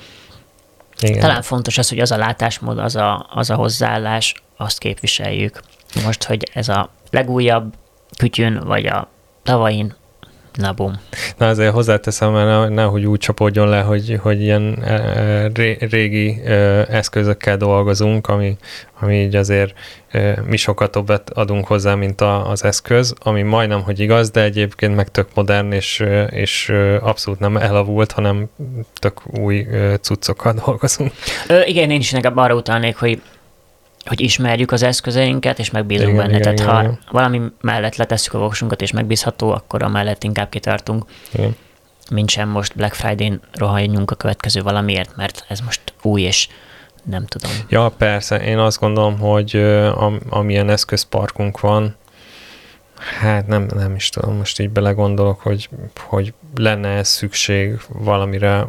Igen. 1.01 1.21
Talán 1.21 1.43
fontos 1.43 1.79
az, 1.79 1.89
hogy 1.89 1.99
az 1.99 2.11
a 2.11 2.17
látásmód, 2.17 2.79
az 2.79 2.97
a, 2.97 3.27
az 3.35 3.51
a 3.51 3.55
hozzáállás, 3.55 4.35
azt 4.57 4.79
képviseljük. 4.79 5.61
Most, 6.05 6.25
hogy 6.25 6.51
ez 6.53 6.69
a 6.69 6.91
legújabb 7.11 7.75
kütyűn, 8.19 8.61
vagy 8.65 8.87
a 8.87 9.09
tavain, 9.43 9.95
Na 10.55 10.73
bum. 10.73 11.01
Na 11.37 11.49
azért 11.49 11.73
hozzáteszem, 11.73 12.33
mert 12.33 12.71
nehogy 12.71 13.05
úgy 13.05 13.19
csapódjon 13.19 13.69
le, 13.69 13.81
hogy, 13.81 14.19
hogy 14.23 14.41
ilyen 14.41 14.83
e, 14.85 14.93
e, 14.93 15.51
régi 15.91 16.41
e, 16.45 16.53
eszközökkel 16.91 17.57
dolgozunk, 17.57 18.29
ami, 18.29 18.57
ami 19.01 19.15
így 19.21 19.37
azért 19.37 19.75
mi 20.47 20.57
sokat 20.57 20.91
többet 20.91 21.31
adunk 21.31 21.67
hozzá, 21.67 21.95
mint 21.95 22.21
a, 22.21 22.51
az 22.51 22.65
eszköz, 22.65 23.15
ami 23.19 23.43
majdnem, 23.43 23.83
hogy 23.83 24.01
igaz, 24.01 24.31
de 24.31 24.43
egyébként 24.43 24.95
meg 24.95 25.09
tök 25.09 25.29
modern, 25.35 25.73
és, 25.73 26.05
és 26.31 26.73
abszolút 27.01 27.41
nem 27.41 27.57
elavult, 27.57 28.13
hanem 28.13 28.51
tök 28.99 29.39
új 29.39 29.67
cuccokkal 30.01 30.53
dolgozunk. 30.65 31.13
Ö, 31.49 31.61
igen, 31.65 31.91
én 31.91 32.01
is 32.01 32.13
inkább 32.13 32.37
arra 32.37 32.55
utalnék, 32.55 32.97
hogy 32.97 33.23
hogy 34.11 34.21
ismerjük 34.21 34.73
az 34.73 34.83
eszközeinket, 34.83 35.59
és 35.59 35.71
megbízunk 35.71 36.09
igen, 36.09 36.23
benne. 36.23 36.39
Igen, 36.39 36.43
Tehát 36.43 36.59
igen, 36.59 36.75
ha 36.75 36.81
igen. 36.81 36.99
valami 37.11 37.43
mellett 37.61 37.97
letesszük 37.97 38.35
a 38.35 38.39
voksunkat, 38.39 38.83
és 38.83 38.93
megbízható, 38.93 39.51
akkor 39.51 39.83
a 39.83 39.89
mellett 39.89 40.25
inkább 40.25 40.49
kitartunk. 40.49 41.05
Igen. 41.33 41.57
Mint 42.11 42.31
sem 42.31 42.49
most 42.49 42.77
Black 42.77 42.95
Friday-n 42.95 43.41
rohanjunk 43.53 44.11
a 44.11 44.15
következő 44.15 44.63
valamiért, 44.63 45.17
mert 45.17 45.45
ez 45.49 45.61
most 45.61 45.81
új, 46.03 46.23
és 46.23 46.49
nem 47.03 47.27
tudom. 47.27 47.51
Ja, 47.69 47.89
persze. 47.89 48.45
Én 48.45 48.59
azt 48.59 48.79
gondolom, 48.79 49.19
hogy 49.19 49.57
am, 49.95 50.21
amilyen 50.29 50.71
eszközparkunk 50.71 51.61
van, 51.61 51.97
hát 53.21 53.47
nem, 53.47 53.67
nem 53.75 53.95
is 53.95 54.09
tudom, 54.09 54.37
most 54.37 54.61
így 54.61 54.71
belegondolok, 54.71 55.41
hogy, 55.41 55.69
hogy 55.99 56.35
lenne 56.55 56.89
ez 56.89 57.09
szükség 57.09 57.81
valamire 57.89 58.67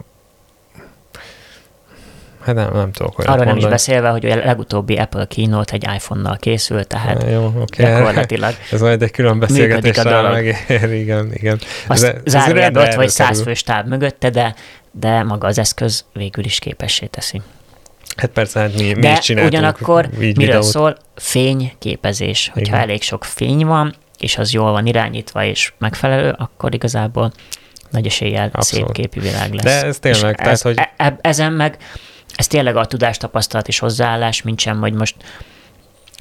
Hát 2.41 2.55
nem, 2.55 2.69
nem 2.73 2.91
tudok 2.91 3.19
olyat 3.19 3.29
Arra 3.31 3.43
nem 3.43 3.47
mondani. 3.47 3.59
is 3.59 3.69
beszélve, 3.69 4.09
hogy 4.09 4.25
a 4.25 4.35
legutóbbi 4.35 4.97
Apple 4.97 5.25
keynote 5.25 5.73
egy 5.73 5.87
iPhone-nal 5.95 6.37
készült, 6.37 6.87
tehát 6.87 7.25
Jó, 7.31 7.45
okay. 7.45 7.65
gyakorlatilag 7.85 8.53
Ez 8.71 8.81
majd 8.81 9.01
egy 9.01 9.11
külön 9.11 9.39
beszélgetésre 9.39 10.21
megér, 10.21 10.91
igen, 10.93 11.29
igen. 11.33 11.59
Azt 11.87 12.21
zárójelben 12.25 12.87
ott 12.87 12.93
vagy 12.93 13.09
száz 13.09 13.41
fős 13.41 13.63
táb 13.63 13.87
mögötte, 13.87 14.29
de, 14.29 14.55
de 14.91 15.23
maga 15.23 15.47
az 15.47 15.57
eszköz 15.57 16.05
végül 16.13 16.43
is 16.43 16.59
képessé 16.59 17.05
teszi. 17.05 17.41
Hát 18.15 18.29
persze, 18.29 18.59
hát 18.59 18.77
mi, 18.77 18.93
mi 18.93 19.07
is 19.07 19.19
csináltunk 19.19 19.53
ugyanakkor 19.53 20.05
így 20.05 20.19
miről 20.19 20.35
videót. 20.35 20.63
szól? 20.63 20.97
Fényképezés. 21.15 22.49
Hogyha 22.53 22.75
Igen. 22.75 22.89
elég 22.89 23.01
sok 23.01 23.23
fény 23.23 23.65
van, 23.65 23.95
és 24.19 24.37
az 24.37 24.51
jól 24.51 24.71
van 24.71 24.85
irányítva 24.85 25.43
és 25.43 25.73
megfelelő, 25.77 26.35
akkor 26.37 26.73
igazából 26.73 27.31
nagy 27.89 28.05
eséllyel 28.05 28.49
Abszolút. 28.51 28.85
szép 28.85 28.95
képű 28.95 29.21
világ 29.21 29.53
lesz. 29.53 29.63
De 29.63 29.85
ez 29.85 29.99
tényleg, 29.99 30.29
és 30.31 30.35
tehát, 30.35 30.51
ez, 30.51 30.61
hogy... 30.61 30.77
E, 30.77 30.93
e, 30.97 31.17
ezen 31.21 31.53
meg 31.53 31.77
ez 32.35 32.47
tényleg 32.47 32.75
a 32.75 32.85
tudástapasztalat 32.85 33.67
és 33.67 33.79
hozzáállás, 33.79 34.41
mint 34.41 34.59
sem, 34.59 34.79
hogy 34.79 34.93
most 34.93 35.15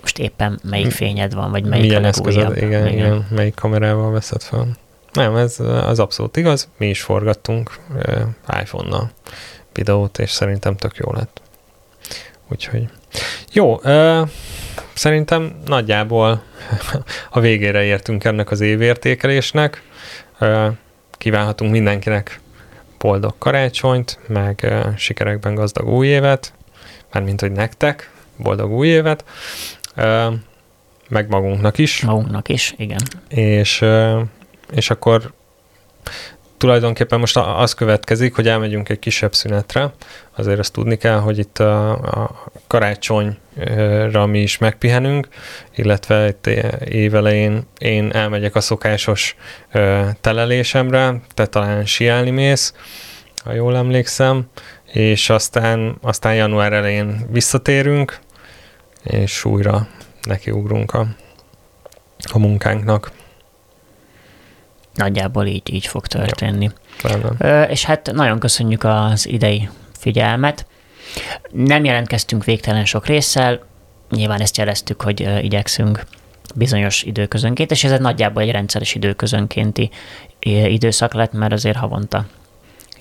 most 0.00 0.18
éppen 0.18 0.60
melyik 0.62 0.90
fényed 0.90 1.34
van, 1.34 1.50
vagy 1.50 1.64
melyik 1.64 1.86
Milyen 1.86 2.04
a. 2.04 2.06
Eszközöd, 2.06 2.56
igen, 2.56 2.66
igen, 2.66 2.88
igen, 2.88 3.26
melyik 3.30 3.54
kamerával 3.54 4.10
veszed 4.10 4.42
fel. 4.42 4.66
Nem, 5.12 5.36
ez 5.36 5.60
az 5.60 5.98
abszolút 5.98 6.36
igaz. 6.36 6.68
Mi 6.76 6.88
is 6.88 7.00
forgattunk 7.02 7.78
uh, 7.94 8.20
iPhone-nal 8.60 9.10
videót, 9.72 10.18
és 10.18 10.30
szerintem 10.30 10.76
tök 10.76 10.96
jó 10.96 11.12
lett. 11.12 11.40
Úgyhogy 12.48 12.88
jó, 13.52 13.80
uh, 13.84 14.28
szerintem 14.94 15.60
nagyjából 15.66 16.42
a 17.30 17.40
végére 17.40 17.82
értünk 17.82 18.24
ennek 18.24 18.50
az 18.50 18.60
évértékelésnek. 18.60 19.82
Uh, 20.40 20.66
kívánhatunk 21.12 21.70
mindenkinek 21.70 22.40
boldog 23.00 23.34
karácsonyt, 23.38 24.18
meg 24.26 24.72
sikerekben 24.96 25.54
gazdag 25.54 25.88
új 25.88 26.06
évet, 26.06 26.52
mármint, 27.12 27.40
hogy 27.40 27.52
nektek 27.52 28.10
boldog 28.36 28.70
új 28.72 28.88
évet, 28.88 29.24
meg 31.08 31.28
magunknak 31.28 31.78
is. 31.78 32.00
Magunknak 32.00 32.48
is, 32.48 32.74
igen. 32.76 33.00
És, 33.28 33.84
és 34.70 34.90
akkor 34.90 35.32
tulajdonképpen 36.60 37.18
most 37.18 37.36
az 37.36 37.74
következik, 37.74 38.34
hogy 38.34 38.48
elmegyünk 38.48 38.88
egy 38.88 38.98
kisebb 38.98 39.34
szünetre. 39.34 39.92
Azért 40.36 40.58
azt 40.58 40.72
tudni 40.72 40.96
kell, 40.96 41.18
hogy 41.18 41.38
itt 41.38 41.58
a, 41.58 41.90
a 41.90 42.44
karácsonyra 42.66 44.26
mi 44.26 44.40
is 44.40 44.58
megpihenünk, 44.58 45.28
illetve 45.74 46.28
itt 46.28 46.46
évelején 46.84 47.66
én 47.78 48.10
elmegyek 48.12 48.54
a 48.54 48.60
szokásos 48.60 49.36
telelésemre, 50.20 51.20
te 51.34 51.46
talán 51.46 51.86
siálni 51.86 52.30
mész, 52.30 52.74
ha 53.44 53.52
jól 53.52 53.76
emlékszem, 53.76 54.48
és 54.92 55.30
aztán, 55.30 55.96
aztán 56.00 56.34
január 56.34 56.72
elején 56.72 57.26
visszatérünk, 57.30 58.18
és 59.02 59.44
újra 59.44 59.88
nekiugrunk 60.22 60.94
a, 60.94 61.06
a 62.32 62.38
munkánknak. 62.38 63.10
Nagyjából 64.94 65.46
így, 65.46 65.74
így 65.74 65.86
fog 65.86 66.06
történni. 66.06 66.70
Ö, 67.38 67.62
és 67.62 67.84
hát 67.84 68.12
nagyon 68.12 68.38
köszönjük 68.38 68.84
az 68.84 69.28
idei 69.28 69.68
figyelmet. 69.98 70.66
Nem 71.50 71.84
jelentkeztünk 71.84 72.44
végtelen 72.44 72.84
sok 72.84 73.06
résszel, 73.06 73.60
nyilván 74.10 74.40
ezt 74.40 74.56
jeleztük, 74.56 75.02
hogy 75.02 75.44
igyekszünk 75.44 76.04
bizonyos 76.54 77.02
időközönként, 77.02 77.70
és 77.70 77.84
ez 77.84 77.92
egy 77.92 78.00
nagyjából 78.00 78.42
egy 78.42 78.50
rendszeres 78.50 78.94
időközönkénti 78.94 79.90
időszak 80.66 81.14
lett, 81.14 81.32
mert 81.32 81.52
azért 81.52 81.76
havonta 81.76 82.26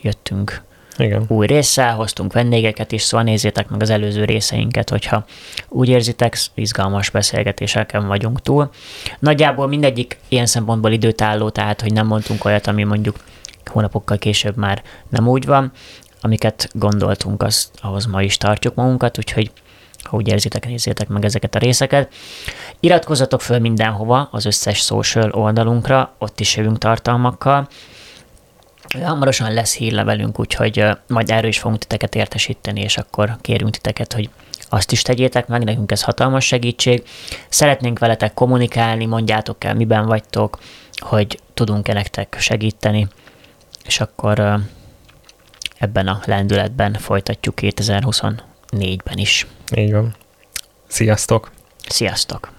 jöttünk 0.02 0.62
igen. 1.04 1.26
új 1.28 1.48
résszel, 1.48 1.96
hoztunk 1.96 2.34
vendégeket 2.34 2.92
is, 2.92 3.02
szóval 3.02 3.26
nézzétek 3.26 3.70
meg 3.70 3.82
az 3.82 3.90
előző 3.90 4.26
részeinket, 4.26 4.90
hogyha 4.90 5.26
úgy 5.68 5.90
érzitek, 5.90 6.38
izgalmas 6.54 7.10
beszélgetéseken 7.10 8.08
vagyunk 8.08 8.42
túl. 8.42 8.70
Nagyjából 9.20 9.68
mindegyik 9.68 10.20
ilyen 10.28 10.46
szempontból 10.46 10.92
időtálló, 10.92 11.50
tehát 11.50 11.82
hogy 11.82 11.94
nem 11.94 12.08
mondtunk 12.08 12.46
olyat, 12.46 12.68
ami 12.68 12.84
mondjuk 12.84 13.16
hónapokkal 13.66 14.18
később 14.18 14.58
már 14.58 14.84
nem 15.10 15.28
úgy 15.28 15.46
van, 15.46 15.72
amiket 16.22 16.70
gondoltunk, 16.74 17.44
azt, 17.44 17.70
ahhoz 17.82 18.06
ma 18.06 18.22
is 18.22 18.38
tartjuk 18.38 18.76
magunkat, 18.76 19.18
úgyhogy 19.18 19.52
ha 20.04 20.18
úgy 20.18 20.28
érzitek, 20.28 20.66
nézzétek 20.66 21.08
meg 21.08 21.26
ezeket 21.26 21.56
a 21.56 21.60
részeket. 21.60 22.14
Iratkozzatok 22.80 23.42
föl 23.42 23.60
mindenhova, 23.60 24.28
az 24.32 24.46
összes 24.46 24.80
social 24.80 25.32
oldalunkra, 25.32 26.14
ott 26.18 26.40
is 26.40 26.56
jövünk 26.56 26.78
tartalmakkal, 26.78 27.68
Hamarosan 28.98 29.54
lesz 29.54 29.76
hírlevelünk, 29.76 30.40
úgyhogy 30.40 30.86
majd 31.08 31.30
erről 31.30 31.50
is 31.50 31.60
fogunk 31.60 31.80
titeket 31.80 32.16
értesíteni, 32.16 32.82
és 32.82 32.98
akkor 32.98 33.38
kérünk 33.42 33.72
titeket, 33.72 34.14
hogy 34.14 34.30
azt 34.70 34.92
is 34.92 35.02
tegyétek 35.02 35.48
meg, 35.48 35.64
nekünk 35.64 35.92
ez 35.92 36.02
hatalmas 36.02 36.46
segítség. 36.46 37.04
Szeretnénk 37.50 38.00
veletek 38.00 38.34
kommunikálni, 38.34 39.06
mondjátok 39.06 39.64
el, 39.64 39.74
miben 39.74 40.06
vagytok, 40.06 40.60
hogy 40.96 41.40
tudunk-e 41.54 41.94
nektek 41.94 42.36
segíteni, 42.40 43.08
és 43.86 44.00
akkor 44.00 44.60
ebben 45.78 46.08
a 46.08 46.22
lendületben 46.26 46.94
folytatjuk 46.94 47.56
2024-ben 47.62 49.18
is. 49.18 49.48
Így 49.76 49.92
van. 49.92 50.16
Sziasztok! 50.88 51.52
Sziasztok! 51.88 52.59